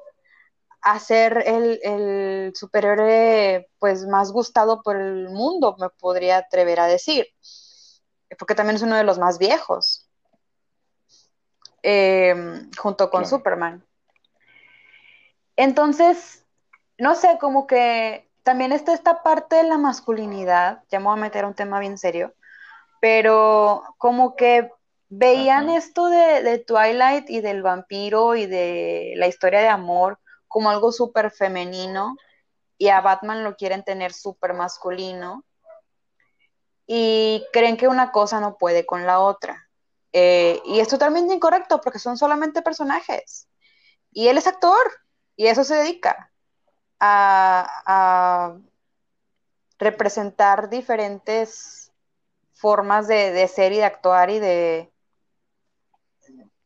a 0.81 0.99
ser 0.99 1.43
el, 1.45 1.79
el 1.83 2.53
superhéroe 2.55 3.69
pues 3.79 4.05
más 4.07 4.31
gustado 4.31 4.81
por 4.81 4.95
el 4.95 5.29
mundo, 5.29 5.75
me 5.79 5.89
podría 5.89 6.37
atrever 6.37 6.79
a 6.79 6.87
decir? 6.87 7.27
porque 8.37 8.55
también 8.55 8.75
es 8.75 8.81
uno 8.81 8.95
de 8.95 9.03
los 9.03 9.19
más 9.19 9.37
viejos, 9.37 10.09
em, 11.81 12.69
junto 12.77 13.09
con 13.09 13.25
Superman. 13.25 13.85
Entonces, 15.55 16.45
no 16.97 17.15
sé, 17.15 17.37
como 17.39 17.67
que 17.67 18.26
también 18.47 18.71
está 18.71 18.93
esta 18.93 19.23
parte 19.23 19.57
de 19.57 19.65
la 19.65 19.77
masculinidad, 19.77 20.81
ya 20.89 20.99
me 20.99 21.07
voy 21.07 21.17
a 21.17 21.21
meter 21.21 21.43
a 21.43 21.49
un 21.49 21.53
tema 21.53 21.81
bien 21.81 21.97
serio, 21.97 22.33
pero 23.01 23.83
como 23.97 24.37
que 24.37 24.71
veían 25.09 25.69
esto 25.69 26.07
de, 26.07 26.43
de, 26.43 26.57
Twilight 26.59 27.29
y 27.29 27.41
del 27.41 27.61
vampiro 27.61 28.35
y 28.35 28.45
de 28.45 29.15
la 29.17 29.27
historia 29.27 29.59
de 29.59 29.67
amor 29.67 30.21
como 30.47 30.69
algo 30.69 30.93
súper 30.93 31.29
femenino 31.29 32.15
y 32.77 32.87
a 32.87 33.01
Batman 33.01 33.43
lo 33.43 33.57
quieren 33.57 33.83
tener 33.83 34.13
súper 34.13 34.53
masculino 34.53 35.43
y 36.85 37.43
creen 37.51 37.75
que 37.75 37.89
una 37.89 38.13
cosa 38.13 38.39
no 38.39 38.57
puede 38.57 38.85
con 38.85 39.05
la 39.05 39.19
otra. 39.19 39.67
Eh, 40.13 40.61
y 40.63 40.79
es 40.79 40.87
totalmente 40.87 41.33
incorrecto 41.33 41.81
porque 41.81 41.99
son 41.99 42.17
solamente 42.17 42.61
personajes. 42.61 43.49
Y 44.09 44.29
él 44.29 44.37
es 44.37 44.47
actor 44.47 44.87
y 45.35 45.47
eso 45.47 45.65
se 45.65 45.75
dedica 45.75 46.31
a, 46.99 48.57
representar 49.79 50.69
diferentes 50.69 51.91
formas 52.53 53.07
de, 53.07 53.47
ser 53.47 53.71
y 53.73 53.77
de 53.77 53.83
actuar 53.83 54.31
y 54.31 54.39
de 54.39 54.91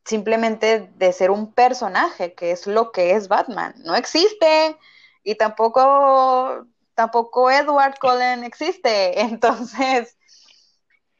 simplemente 0.05 0.89
de 0.95 1.13
ser 1.13 1.29
un 1.29 1.53
personaje, 1.53 2.33
que 2.33 2.51
es 2.51 2.67
lo 2.67 2.91
que 2.91 3.11
es 3.11 3.27
Batman. 3.27 3.73
No 3.83 3.95
existe 3.95 4.77
y 5.23 5.35
tampoco 5.35 6.65
tampoco 6.95 7.49
Edward 7.49 7.97
Cullen 7.99 8.43
existe. 8.43 9.19
Entonces, 9.21 10.17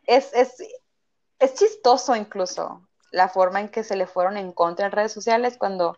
es, 0.03 0.33
es, 0.33 0.55
es 1.39 1.53
chistoso 1.55 2.15
incluso 2.15 2.87
la 3.11 3.27
forma 3.27 3.59
en 3.59 3.69
que 3.69 3.83
se 3.83 3.95
le 3.95 4.07
fueron 4.07 4.37
en 4.37 4.53
contra 4.53 4.85
en 4.85 4.91
redes 4.91 5.11
sociales 5.11 5.57
cuando 5.57 5.97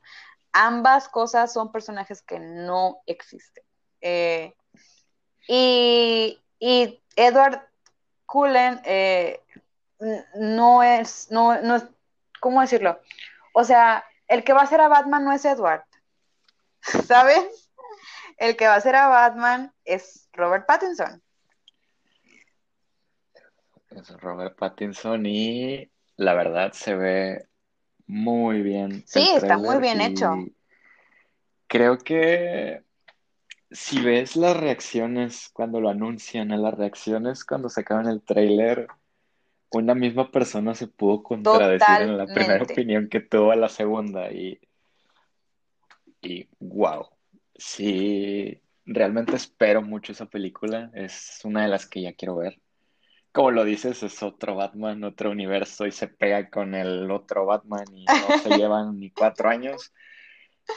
ambas 0.54 1.10
cosas 1.10 1.52
son 1.52 1.72
personajes 1.72 2.22
que 2.22 2.40
no 2.40 3.02
existen. 3.06 3.64
Eh, 4.02 4.54
y, 5.48 6.40
Edward 7.16 7.62
Cullen 8.26 8.80
eh, 8.86 9.42
no 10.36 10.82
es, 10.82 11.30
no, 11.32 11.62
no 11.62 11.76
es, 11.76 11.86
¿cómo 12.40 12.62
decirlo? 12.62 13.00
O 13.54 13.64
sea, 13.64 14.06
el 14.28 14.44
que 14.44 14.54
va 14.54 14.62
a 14.62 14.68
ser 14.68 14.82
a 14.82 14.88
Batman 14.88 15.26
no 15.26 15.34
es 15.34 15.46
Edward, 15.46 15.84
¿sabes? 17.08 17.72
El 18.38 18.56
que 18.56 18.68
va 18.68 18.76
a 18.76 18.82
ser 18.82 18.96
a 18.96 19.08
Batman 19.08 19.74
es 19.86 20.30
Robert 20.34 20.66
Pattinson. 20.66 21.22
Es 23.92 24.10
Robert 24.22 24.58
Pattinson 24.58 25.26
y 25.26 25.92
la 26.16 26.34
verdad 26.34 26.72
se 26.72 26.96
ve 26.96 27.48
muy 28.08 28.62
bien. 28.62 29.04
Sí, 29.06 29.32
está 29.36 29.58
muy 29.58 29.78
bien 29.80 30.02
hecho. 30.02 30.36
Creo 31.68 31.98
que 31.98 32.84
si 33.72 34.02
ves 34.02 34.36
las 34.36 34.56
reacciones 34.56 35.50
cuando 35.52 35.82
lo 35.82 35.90
anuncian, 35.90 36.52
a 36.52 36.58
las 36.58 36.74
reacciones 36.76 37.44
cuando 37.44 37.70
sacaban 37.70 38.08
el 38.08 38.22
tráiler, 38.22 38.88
una 39.72 39.96
misma 39.96 40.30
persona 40.30 40.76
se 40.76 40.88
pudo 40.88 41.24
contradecir 41.24 42.02
en 42.02 42.18
la 42.18 42.28
primera 42.28 42.64
opinión 42.64 43.10
que 43.10 43.22
tuvo 43.22 43.52
a 43.52 43.56
la 43.56 43.70
segunda 43.70 44.32
y, 44.32 44.60
y 46.22 46.48
wow, 46.60 47.08
sí, 47.56 48.62
realmente 48.86 49.36
espero 49.36 49.82
mucho 49.82 50.12
esa 50.12 50.28
película, 50.28 50.92
es 50.94 51.42
una 51.44 51.64
de 51.64 51.70
las 51.70 51.88
que 51.88 52.02
ya 52.02 52.14
quiero 52.14 52.36
ver 52.36 52.60
como 53.34 53.50
lo 53.50 53.66
dices, 53.66 54.04
es 54.04 54.22
otro 54.22 54.56
Batman, 54.56 55.04
otro 55.04 55.32
universo 55.32 55.88
y 55.88 55.92
se 55.92 56.08
pega 56.08 56.50
con 56.52 56.76
el 56.76 57.10
otro 57.10 57.48
Batman 57.48 57.86
y 57.92 58.06
no 58.06 58.38
se 58.38 58.50
llevan 58.58 59.00
ni 59.00 59.10
cuatro 59.10 59.50
años. 59.50 59.92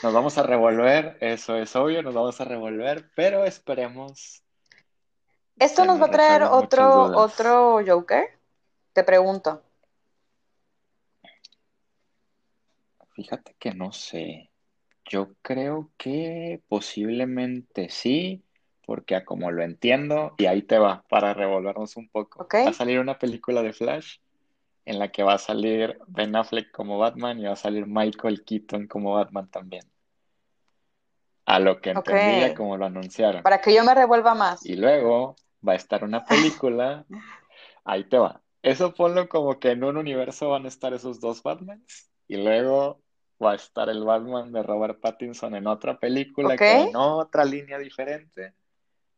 Nos 0.03 0.12
vamos 0.12 0.38
a 0.38 0.42
revolver, 0.42 1.19
eso 1.21 1.57
es 1.57 1.77
obvio, 1.77 2.03
nos 2.03 2.14
vamos 2.14 2.40
a 2.40 2.45
revolver, 2.45 3.11
pero 3.14 3.45
esperemos. 3.45 4.42
¿Esto 5.59 5.85
nos 5.85 6.01
va 6.01 6.07
a 6.07 6.11
traer 6.11 6.42
otro, 6.45 7.16
otro 7.16 7.81
Joker? 7.87 8.25
Te 8.95 9.05
pregunto. 9.05 9.62
Fíjate 13.14 13.55
que 13.59 13.73
no 13.73 13.92
sé. 13.92 14.51
Yo 15.05 15.35
creo 15.42 15.90
que 15.99 16.62
posiblemente 16.69 17.90
sí, 17.90 18.46
porque 18.87 19.16
a 19.16 19.25
como 19.25 19.51
lo 19.51 19.62
entiendo, 19.62 20.35
y 20.38 20.46
ahí 20.46 20.62
te 20.62 20.79
va, 20.79 21.05
para 21.09 21.35
revolvernos 21.35 21.96
un 21.96 22.09
poco, 22.09 22.46
va 22.51 22.70
a 22.70 22.72
salir 22.72 23.01
una 23.01 23.18
película 23.18 23.62
de 23.62 23.72
Flash 23.72 24.18
en 24.85 25.01
la 25.01 25.09
que 25.09 25.25
va 25.25 25.35
a 25.35 25.38
salir 25.38 25.99
Ben 26.07 26.37
Affleck 26.37 26.70
como 26.70 26.96
Batman 26.96 27.40
y 27.40 27.44
va 27.46 27.53
a 27.53 27.57
salir 27.57 27.87
Michael 27.87 28.44
Keaton 28.44 28.87
como 28.87 29.14
Batman 29.14 29.51
también. 29.51 29.85
A 31.44 31.59
lo 31.59 31.81
que 31.81 31.90
entendía 31.90 32.55
como 32.55 32.77
lo 32.77 32.87
anunciaron. 32.87 33.42
Para 33.42 33.61
que 33.61 33.75
yo 33.75 33.85
me 33.85 33.94
revuelva 33.94 34.35
más. 34.35 34.64
Y 34.64 34.77
luego 34.77 35.35
va 35.66 35.72
a 35.72 35.77
estar 35.77 36.05
una 36.05 36.25
película, 36.25 37.05
ahí 37.85 38.05
te 38.05 38.18
va. 38.18 38.40
Eso 38.62 38.94
ponlo 38.94 39.29
como 39.29 39.59
que 39.59 39.72
en 39.72 39.83
un 39.83 39.96
universo 39.96 40.51
van 40.51 40.64
a 40.64 40.68
estar 40.68 40.94
esos 40.94 41.20
dos 41.20 41.42
Batmans 41.42 42.09
y 42.29 42.37
luego 42.37 43.01
va 43.42 43.53
a 43.53 43.57
estar 43.57 43.88
el 43.88 44.05
Batman 44.05 44.53
de 44.53 44.62
Robert 44.62 45.01
Pattinson 45.01 45.57
en 45.57 45.66
otra 45.66 45.99
película 45.99 46.57
con 46.57 46.94
otra 46.94 47.44
línea 47.44 47.79
diferente 47.79 48.55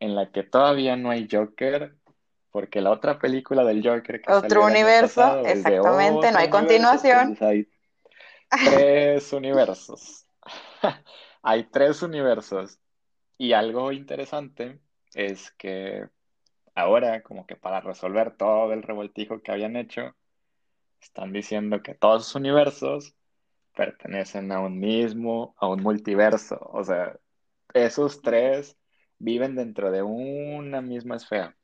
en 0.00 0.14
la 0.14 0.30
que 0.30 0.42
todavía 0.42 0.96
no 0.96 1.10
hay 1.10 1.28
Joker, 1.30 1.96
porque 2.50 2.80
la 2.80 2.90
otra 2.90 3.18
película 3.18 3.64
del 3.64 3.86
Joker 3.86 4.20
que 4.20 4.32
otro 4.32 4.64
universo, 4.64 5.40
exactamente, 5.46 6.32
no 6.32 6.38
hay 6.38 6.50
continuación. 6.50 7.36
Hay 7.40 7.68
tres 8.50 9.32
universos. 9.32 10.26
hay 11.42 11.64
tres 11.64 12.02
universos. 12.02 12.78
Y 13.36 13.52
algo 13.52 13.92
interesante 13.92 14.80
es 15.14 15.50
que 15.52 16.08
ahora, 16.74 17.22
como 17.22 17.46
que 17.46 17.56
para 17.56 17.80
resolver 17.80 18.36
todo 18.36 18.72
el 18.72 18.82
revoltijo 18.82 19.42
que 19.42 19.52
habían 19.52 19.76
hecho, 19.76 20.14
están 21.00 21.32
diciendo 21.32 21.82
que 21.82 21.94
todos 21.94 22.20
los 22.20 22.34
universos 22.34 23.14
pertenecen 23.76 24.50
a 24.50 24.60
un 24.60 24.80
mismo, 24.80 25.54
a 25.58 25.68
un 25.68 25.82
multiverso. 25.82 26.58
O 26.72 26.82
sea, 26.82 27.16
esos 27.74 28.22
tres 28.22 28.76
viven 29.18 29.54
dentro 29.54 29.90
de 29.90 30.02
una 30.02 30.80
misma 30.80 31.16
esfera. 31.16 31.56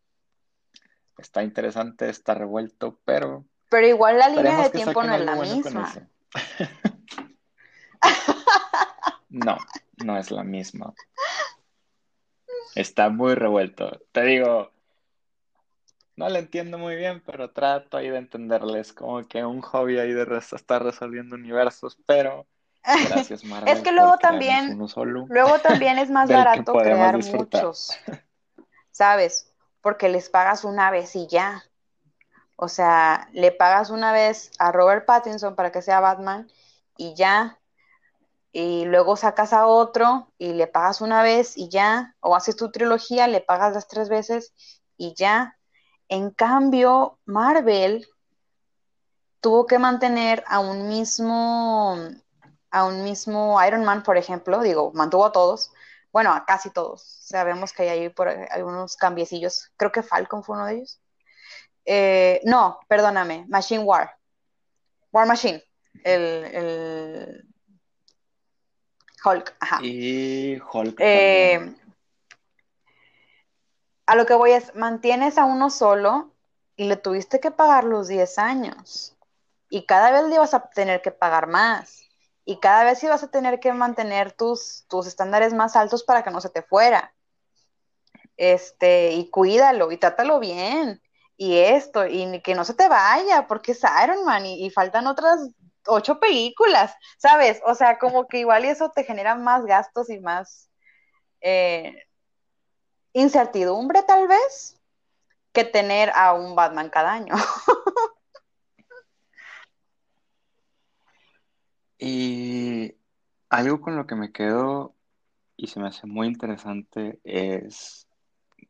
Está 1.19 1.43
interesante, 1.43 2.09
está 2.09 2.35
revuelto, 2.35 2.99
pero... 3.05 3.45
Pero 3.71 3.87
igual 3.87 4.19
la 4.19 4.29
línea 4.29 4.63
de 4.63 4.71
tiempo 4.71 5.03
no 5.03 5.15
es 5.15 5.25
la 5.25 5.37
misma. 5.37 6.09
no, 9.29 9.57
no 10.05 10.19
es 10.19 10.31
la 10.31 10.45
misma. 10.45 10.95
Está 12.75 13.09
muy 13.09 13.35
revuelto. 13.35 14.01
Te 14.13 14.25
digo, 14.25 14.73
no 16.17 16.29
lo 16.29 16.37
entiendo 16.37 16.79
muy 16.79 16.97
bien, 16.97 17.23
pero 17.25 17.51
trato 17.51 17.97
ahí 17.97 18.09
de 18.09 18.19
entenderles 18.19 18.93
como 18.93 19.27
que 19.27 19.45
un 19.45 19.61
hobby 19.61 19.99
ahí 19.99 20.13
de 20.13 20.27
estar 20.39 20.83
resolviendo 20.83 21.35
universos, 21.35 21.99
pero 22.07 22.47
Gracias, 22.85 23.43
es 23.67 23.81
que 23.81 23.93
luego 23.93 24.19
también, 24.19 24.79
luego 25.29 25.59
también 25.61 25.99
es 25.99 26.11
más 26.11 26.29
barato 26.31 26.73
crear 26.75 27.19
muchos, 27.25 27.99
¿sabes? 28.91 29.51
Porque 29.81 30.09
les 30.09 30.29
pagas 30.29 30.65
una 30.65 30.91
vez 30.91 31.17
y 31.17 31.27
ya. 31.27 31.65
O 32.57 32.69
sea, 32.69 33.29
le 33.33 33.53
pagas 33.53 33.91
una 33.91 34.13
vez 34.13 34.51
a 34.59 34.71
Robert 34.71 35.07
Pattinson 35.07 35.57
para 35.57 35.73
que 35.73 35.83
sea 35.83 36.01
Batman 36.01 36.51
y 36.97 37.15
ya. 37.15 37.59
Y 38.53 38.85
luego 38.85 39.17
sacas 39.17 39.53
a 39.53 39.67
otro 39.67 40.29
y 40.39 40.53
le 40.53 40.69
pagas 40.69 41.01
una 41.01 41.23
vez 41.23 41.57
y 41.57 41.69
ya. 41.69 42.15
O 42.21 42.37
haces 42.37 42.57
tu 42.57 42.71
trilogía, 42.71 43.27
le 43.27 43.41
pagas 43.41 43.75
las 43.75 43.89
tres 43.89 44.09
veces 44.09 44.55
y 44.97 45.15
ya. 45.15 45.59
En 46.09 46.31
cambio, 46.31 47.19
Marvel 47.25 48.07
tuvo 49.41 49.67
que 49.67 49.79
mantener 49.79 50.45
a 50.47 50.61
un 50.61 50.89
mismo 50.89 51.99
a 52.75 52.85
un 52.85 53.05
mismo 53.05 53.65
Iron 53.65 53.85
Man, 53.85 54.03
por 54.03 54.17
ejemplo, 54.17 54.61
digo, 54.61 54.91
mantuvo 54.95 55.27
a 55.27 55.33
todos, 55.33 55.73
bueno, 56.13 56.33
a 56.33 56.45
casi 56.45 56.71
todos. 56.71 57.03
Sabemos 57.03 57.73
que 57.73 57.85
hay 57.85 57.89
ahí 57.89 58.09
por 58.09 58.29
algunos 58.29 58.97
cambiecillos. 58.97 59.71
Creo 59.77 59.93
que 59.93 60.03
Falcon 60.03 60.43
fue 60.43 60.57
uno 60.57 60.67
de 60.67 60.75
ellos. 60.75 61.01
Eh, 61.85 62.41
no, 62.45 62.81
perdóname, 62.89 63.47
Machine 63.49 63.85
War. 63.85 64.17
War 65.13 65.25
Machine. 65.25 65.63
El, 66.03 67.49
Hulk, 69.25 69.57
ajá. 69.61 69.79
Y 69.81 70.61
Hulk. 70.61 70.97
Eh, 70.99 71.77
a 74.07 74.17
lo 74.17 74.27
que 74.27 74.35
voy 74.35 74.51
es, 74.51 74.75
mantienes 74.75 75.39
a 75.39 75.45
uno 75.45 75.71
solo 75.71 76.33
y 76.75 76.89
le 76.89 76.97
tuviste 76.97 77.39
que 77.39 77.53
pagar 77.53 77.85
los 77.85 78.09
10 78.09 78.37
años. 78.39 79.17
Y 79.71 79.87
cada 79.87 80.11
vez 80.11 80.25
le 80.25 80.35
ibas 80.35 80.55
a 80.55 80.69
tener 80.71 81.03
que 81.03 81.13
pagar 81.13 81.47
más 81.47 82.04
y 82.45 82.61
cada 82.61 82.85
vez 82.85 83.03
ibas 83.03 83.23
a 83.23 83.31
tener 83.31 83.61
que 83.61 83.73
mantener 83.73 84.33
tus, 84.33 84.85
tus 84.89 85.07
estándares 85.07 85.55
más 85.55 85.77
altos 85.77 86.05
para 86.05 86.23
que 86.23 86.31
no 86.31 86.41
se 86.41 86.51
te 86.51 86.63
fuera. 86.63 87.15
Este, 88.37 89.13
y 89.13 89.31
cuídalo 89.31 89.93
y 89.93 89.97
trátalo 89.97 90.41
bien. 90.41 91.01
Y 91.37 91.59
esto, 91.59 92.07
y 92.07 92.41
que 92.43 92.55
no 92.55 92.65
se 92.65 92.75
te 92.75 92.89
vaya, 92.89 93.47
porque 93.47 93.73
es 93.73 93.83
Iron 94.05 94.25
Man 94.25 94.47
y, 94.47 94.71
faltan 94.71 95.07
otras 95.07 95.41
ocho 95.87 96.21
películas, 96.21 96.95
¿sabes? 97.19 97.61
O 97.67 97.75
sea, 97.75 97.99
como 97.99 98.29
que 98.29 98.39
igual 98.39 98.65
eso 98.65 98.91
te 98.91 99.05
genera 99.05 99.35
más 99.35 99.65
gastos 99.67 100.11
y 100.11 100.21
más 100.21 100.71
eh, 101.41 102.05
incertidumbre 103.13 104.03
tal 104.05 104.29
vez 104.29 104.81
que 105.53 105.65
tener 105.65 106.11
a 106.15 106.35
un 106.35 106.55
Batman 106.57 106.91
cada 106.91 107.13
año. 107.13 107.35
Y 112.07 112.34
algo 113.55 113.81
con 113.81 113.97
lo 113.97 114.07
que 114.07 114.17
me 114.17 114.33
quedo 114.33 114.95
y 115.57 115.69
se 115.69 115.81
me 115.81 115.87
hace 115.87 116.07
muy 116.07 116.27
interesante 116.27 117.21
es 117.23 118.09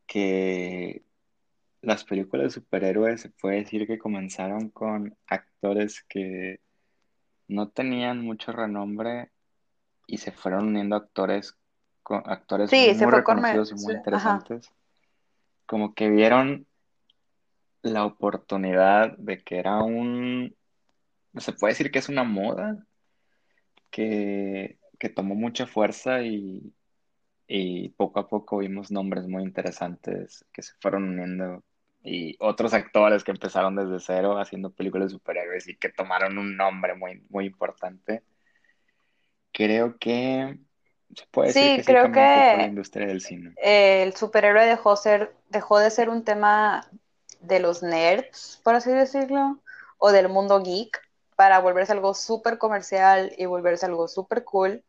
que 0.06 1.02
las 1.80 2.04
películas 2.04 2.44
de 2.44 2.60
superhéroes 2.60 3.20
se 3.22 3.30
puede 3.30 3.56
decir 3.56 3.86
que 3.86 3.98
comenzaron 3.98 4.68
con 4.70 5.16
actores 5.26 6.04
que 6.08 6.60
no 7.48 7.68
tenían 7.68 8.20
mucho 8.20 8.52
renombre 8.52 9.30
y 10.06 10.18
se 10.18 10.32
fueron 10.32 10.68
uniendo 10.68 10.96
actores 10.96 11.56
con 12.02 12.22
actores 12.26 12.70
muy 12.70 13.10
reconocidos 13.10 13.72
y 13.72 13.74
muy 13.76 13.94
interesantes. 13.94 14.70
Como 15.64 15.94
que 15.94 16.10
vieron 16.10 16.66
la 17.80 18.04
oportunidad 18.04 19.16
de 19.16 19.42
que 19.42 19.58
era 19.58 19.82
un, 19.82 20.54
se 21.36 21.52
puede 21.52 21.72
decir 21.72 21.90
que 21.90 21.98
es 21.98 22.10
una 22.10 22.24
moda 22.24 22.86
que, 23.94 24.78
tomó 25.14 25.34
mucha 25.34 25.66
fuerza 25.66 26.22
y, 26.22 26.74
poco 27.96 28.18
a 28.18 28.28
poco 28.28 28.58
vimos 28.58 28.90
nombres 28.90 29.28
muy 29.28 29.42
interesantes 29.42 30.44
que 30.52 30.62
se 30.62 30.72
fueron 30.80 31.10
uniendo 31.10 31.62
y 32.02 32.36
otros 32.40 32.74
actores 32.74 33.22
que 33.22 33.30
empezaron 33.30 33.76
desde 33.76 34.00
cero 34.00 34.38
haciendo 34.38 34.72
películas 34.72 35.08
de 35.08 35.14
superhéroes 35.14 35.68
y 35.68 35.76
que 35.76 35.90
tomaron 35.90 36.36
un 36.38 36.56
nombre 36.56 36.94
muy, 36.94 37.22
muy 37.30 37.46
importante. 37.46 38.22
Creo 39.52 39.96
que 39.98 40.58
se 41.14 41.26
puede 41.30 41.48
decir 41.48 41.62
Sí, 41.62 41.76
que 41.76 41.84
creo 41.84 42.06
poco 42.06 42.16
la 42.16 42.56
que 42.56 42.64
industria 42.64 43.06
del 43.06 43.20
cine. 43.20 43.54
el 43.56 44.14
superhéroe 44.14 44.66
dejó 44.66 44.96
ser, 44.96 45.34
dejó 45.48 45.78
de 45.78 45.90
ser 45.90 46.08
un 46.08 46.24
tema 46.24 46.90
de 47.40 47.60
los 47.60 47.82
nerds, 47.82 48.60
por 48.64 48.74
así 48.74 48.90
decirlo, 48.90 49.60
o 49.98 50.12
del 50.12 50.28
mundo 50.28 50.62
geek, 50.62 51.00
para 51.36 51.58
volverse 51.58 51.92
algo 51.92 52.14
súper 52.14 52.58
comercial 52.58 53.32
y 53.36 53.46
volverse 53.46 53.86
algo 53.86 54.08
súper 54.08 54.44
cool 54.44 54.84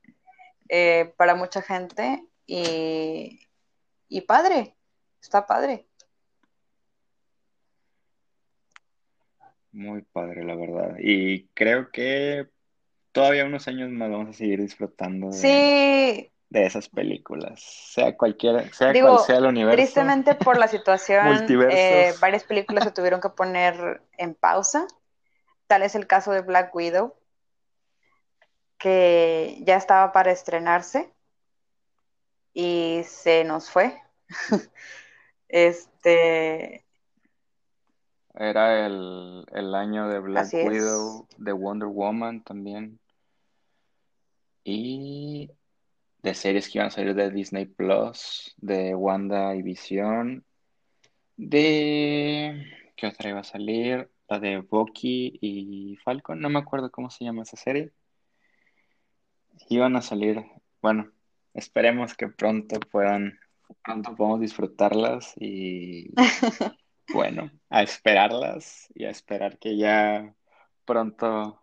eh, 0.69 1.13
para 1.17 1.36
mucha 1.36 1.62
gente. 1.62 2.23
Y, 2.45 3.47
y 4.08 4.21
padre, 4.21 4.75
está 5.21 5.45
padre. 5.45 5.88
Muy 9.71 10.03
padre, 10.03 10.43
la 10.43 10.55
verdad. 10.55 10.95
Y 10.99 11.47
creo 11.47 11.91
que 11.91 12.47
todavía 13.12 13.45
unos 13.45 13.67
años 13.67 13.89
más 13.91 14.10
vamos 14.10 14.29
a 14.29 14.34
seguir 14.34 14.62
disfrutando 14.62 15.27
de, 15.27 15.34
Sí, 15.34 16.31
de 16.49 16.65
esas 16.65 16.89
películas, 16.89 17.62
sea 17.62 18.15
cualquiera, 18.15 18.71
sea 18.71 18.93
cual 18.93 19.19
sea 19.19 19.38
el 19.38 19.45
universo, 19.45 19.75
tristemente 19.75 20.36
por 20.36 20.58
la 20.58 20.67
situación, 20.69 21.45
eh, 21.71 22.13
varias 22.21 22.43
películas 22.43 22.84
se 22.84 22.91
tuvieron 22.91 23.19
que 23.19 23.29
poner 23.29 24.01
en 24.17 24.36
pausa. 24.36 24.88
Tal 25.67 25.84
es 25.84 25.95
el 25.95 26.08
caso 26.08 26.32
de 26.32 26.41
Black 26.41 26.73
Widow, 26.75 27.15
que 28.78 29.58
ya 29.62 29.78
estaba 29.78 30.12
para 30.12 30.32
estrenarse 30.32 31.12
y 32.54 33.01
se 33.06 33.43
nos 33.43 33.69
fue. 33.69 34.01
Este, 35.47 36.84
Era 38.34 38.86
el, 38.88 39.45
el 39.54 39.75
año 39.75 40.10
de 40.10 40.19
Black 40.19 40.45
así 40.45 40.58
es. 40.58 40.67
Widow, 40.67 41.28
de 41.38 41.51
Wonder 41.54 41.88
Woman 41.88 42.43
también, 42.43 42.99
y 44.65 45.51
de 46.23 46.34
series 46.34 46.67
que 46.67 46.80
iban 46.80 46.88
a 46.88 46.91
salir 46.91 47.13
de 47.13 47.30
Disney 47.30 47.65
Plus, 47.65 48.56
de 48.58 48.95
Wanda 48.95 49.56
y 49.56 49.62
Visión, 49.62 50.43
de... 51.38 52.65
¿Qué 52.97 53.08
otra 53.08 53.30
iba 53.30 53.41
a 53.41 53.43
salir? 53.43 54.10
La 54.28 54.40
de 54.40 54.60
Bucky 54.60 55.38
y 55.40 55.98
Falcon, 55.98 56.40
no 56.40 56.50
me 56.50 56.60
acuerdo 56.60 56.92
cómo 56.92 57.10
se 57.10 57.26
llama 57.26 57.44
esa 57.44 57.58
serie. 57.58 57.92
Iban 59.70 59.96
a 59.96 60.02
salir, 60.02 60.44
bueno, 60.82 61.12
esperemos 61.54 62.16
que 62.16 62.28
pronto 62.28 62.80
puedan, 62.80 63.40
pronto 63.84 64.16
podamos 64.16 64.42
disfrutarlas 64.42 65.34
y 65.38 66.12
bueno, 67.14 67.52
a 67.70 67.84
esperarlas 67.84 68.88
y 68.96 69.06
a 69.06 69.12
esperar 69.12 69.60
que 69.60 69.78
ya 69.78 70.34
pronto 70.86 71.62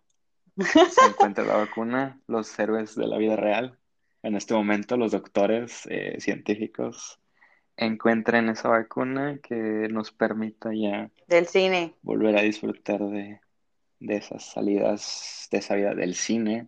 se 0.57 1.05
encuentre 1.07 1.45
la 1.45 1.57
vacuna, 1.57 2.21
los 2.27 2.57
héroes 2.59 2.95
de 2.95 3.07
la 3.07 3.17
vida 3.17 3.35
real. 3.35 3.77
En 4.21 4.35
este 4.35 4.53
momento, 4.53 4.95
los 4.95 5.11
doctores 5.11 5.85
eh, 5.89 6.15
científicos 6.19 7.19
encuentren 7.77 8.49
esa 8.49 8.69
vacuna 8.69 9.39
que 9.41 9.55
nos 9.89 10.11
permita 10.11 10.69
ya 10.73 11.09
Del 11.27 11.47
cine. 11.47 11.95
volver 12.01 12.37
a 12.37 12.41
disfrutar 12.41 12.99
de, 13.01 13.39
de 13.99 14.15
esas 14.15 14.43
salidas, 14.45 15.47
de 15.51 15.57
esa 15.57 15.75
vida 15.75 15.93
del 15.95 16.15
cine. 16.15 16.67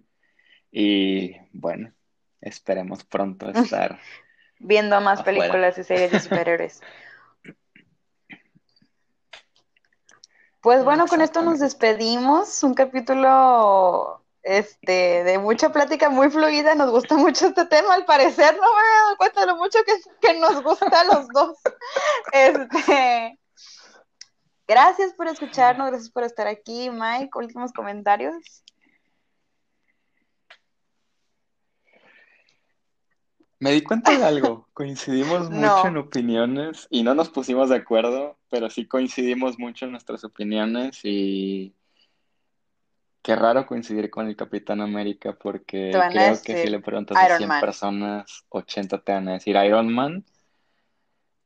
Y 0.72 1.36
bueno, 1.54 1.94
esperemos 2.42 3.04
pronto 3.06 3.50
estar 3.50 4.00
Viendo 4.60 5.00
más 5.02 5.20
afuera. 5.20 5.40
películas 5.40 5.78
y 5.78 5.84
series 5.84 6.12
de 6.12 6.20
superhéroes. 6.20 6.82
Pues 10.62 10.84
bueno, 10.84 11.06
con 11.06 11.22
esto 11.22 11.44
nos 11.44 11.60
despedimos. 11.60 12.64
Un 12.64 12.74
capítulo 12.74 14.25
este, 14.46 15.24
de 15.24 15.40
mucha 15.40 15.72
plática 15.72 16.10
muy 16.10 16.30
fluida. 16.30 16.76
Nos 16.76 16.92
gusta 16.92 17.18
mucho 17.18 17.48
este 17.48 17.66
tema, 17.66 17.96
al 17.96 18.06
parecer. 18.06 18.56
No 18.56 18.62
me 18.62 18.82
he 18.82 18.96
dado 19.02 19.18
cuenta 19.18 19.42
de 19.42 19.48
lo 19.48 19.58
mucho 19.58 19.80
que, 19.86 19.94
que 20.22 20.40
nos 20.40 20.64
gusta 20.64 21.02
a 21.02 21.04
los 21.04 21.28
dos. 21.30 21.58
Este, 22.32 23.40
gracias 24.68 25.14
por 25.14 25.28
escucharnos, 25.28 25.88
gracias 25.90 26.12
por 26.12 26.24
estar 26.24 26.48
aquí, 26.48 26.90
Mike. 26.90 27.32
Últimos 27.36 27.72
comentarios. 27.74 28.64
Me 33.58 33.72
di 33.72 33.82
cuenta 33.82 34.16
de 34.16 34.24
algo, 34.24 34.68
coincidimos 34.74 35.50
mucho 35.50 35.88
en 35.88 35.98
opiniones 35.98 36.88
y 36.90 37.04
no 37.04 37.16
nos 37.16 37.30
pusimos 37.30 37.70
de 37.70 37.78
acuerdo, 37.78 38.38
pero 38.50 38.70
sí 38.70 38.86
coincidimos 38.86 39.58
mucho 39.58 39.86
en 39.86 39.92
nuestras 39.92 40.24
opiniones 40.24 41.00
y 41.04 41.74
qué 43.26 43.36
raro 43.36 43.66
coincidir 43.66 44.12
con 44.12 44.28
el 44.28 44.36
Capitán 44.36 44.82
América 44.82 45.34
te 45.92 45.98
porque 45.98 45.98
van 45.98 46.20
a 46.20 46.28
creo 46.28 46.44
que 46.44 46.56
si 46.58 46.68
decir 46.68 46.70
le 46.70 46.80
preguntas 46.80 47.18
a 47.18 47.26
Iron 47.26 47.38
100 47.38 47.50
Man. 47.50 47.60
personas, 47.60 48.46
80 48.50 49.02
te 49.04 49.14
van 49.14 49.28
a 49.30 49.34
decir 49.34 49.56
Iron 49.56 49.92
Man 49.92 50.24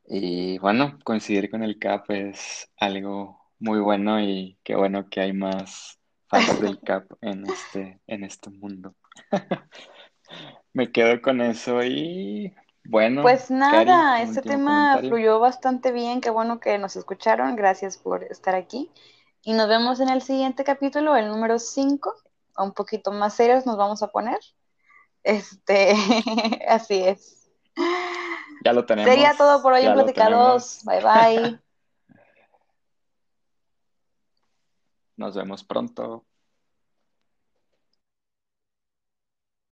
y 0.05 0.57
bueno, 0.59 0.99
coincidir 1.05 1.49
con 1.49 1.63
el 1.63 1.79
Cap 1.79 2.11
es 2.11 2.69
algo 2.77 3.39
muy 3.59 3.79
bueno 3.79 4.19
y 4.21 4.59
qué 4.61 4.75
bueno 4.75 5.09
que 5.09 5.21
hay 5.21 5.31
más 5.31 5.97
fans 6.27 6.59
del 6.59 6.79
Cap 6.83 7.05
en 7.21 7.45
este, 7.45 8.01
en 8.07 8.25
este 8.25 8.49
mundo. 8.49 8.95
Me 10.73 10.91
quedo 10.91 11.21
con 11.21 11.39
eso 11.39 11.81
y 11.83 12.53
bueno, 12.83 13.21
Pues 13.21 13.47
Cari, 13.69 13.85
nada, 13.85 14.21
este 14.21 14.41
último 14.41 14.41
tema 14.41 14.65
comentario. 14.65 15.09
fluyó 15.11 15.39
bastante 15.39 15.91
bien, 15.93 16.19
qué 16.19 16.29
bueno 16.29 16.59
que 16.59 16.77
nos 16.77 16.97
escucharon, 16.97 17.55
gracias 17.55 17.97
por 17.97 18.25
estar 18.25 18.53
aquí. 18.55 18.91
Y 19.41 19.53
nos 19.53 19.67
vemos 19.67 19.99
en 19.99 20.09
el 20.09 20.21
siguiente 20.21 20.63
capítulo, 20.63 21.15
el 21.15 21.27
número 21.29 21.59
5, 21.59 22.13
un 22.57 22.73
poquito 22.73 23.11
más 23.11 23.33
serios 23.33 23.65
nos 23.65 23.77
vamos 23.77 24.03
a 24.03 24.07
poner. 24.07 24.39
Este, 25.23 25.93
así 26.67 27.01
es. 27.03 27.49
Ya 28.63 28.73
lo 28.73 28.85
Sería 28.85 29.35
todo 29.37 29.37
tenemos, 29.37 29.61
por 29.61 29.73
hoy 29.73 29.85
en 29.85 29.93
Platicados. 29.93 30.79
tenemos. 30.83 31.03
Bye 31.03 31.41
bye. 31.41 31.59
Nos 35.15 35.35
vemos 35.35 35.65
pronto. 35.65 36.25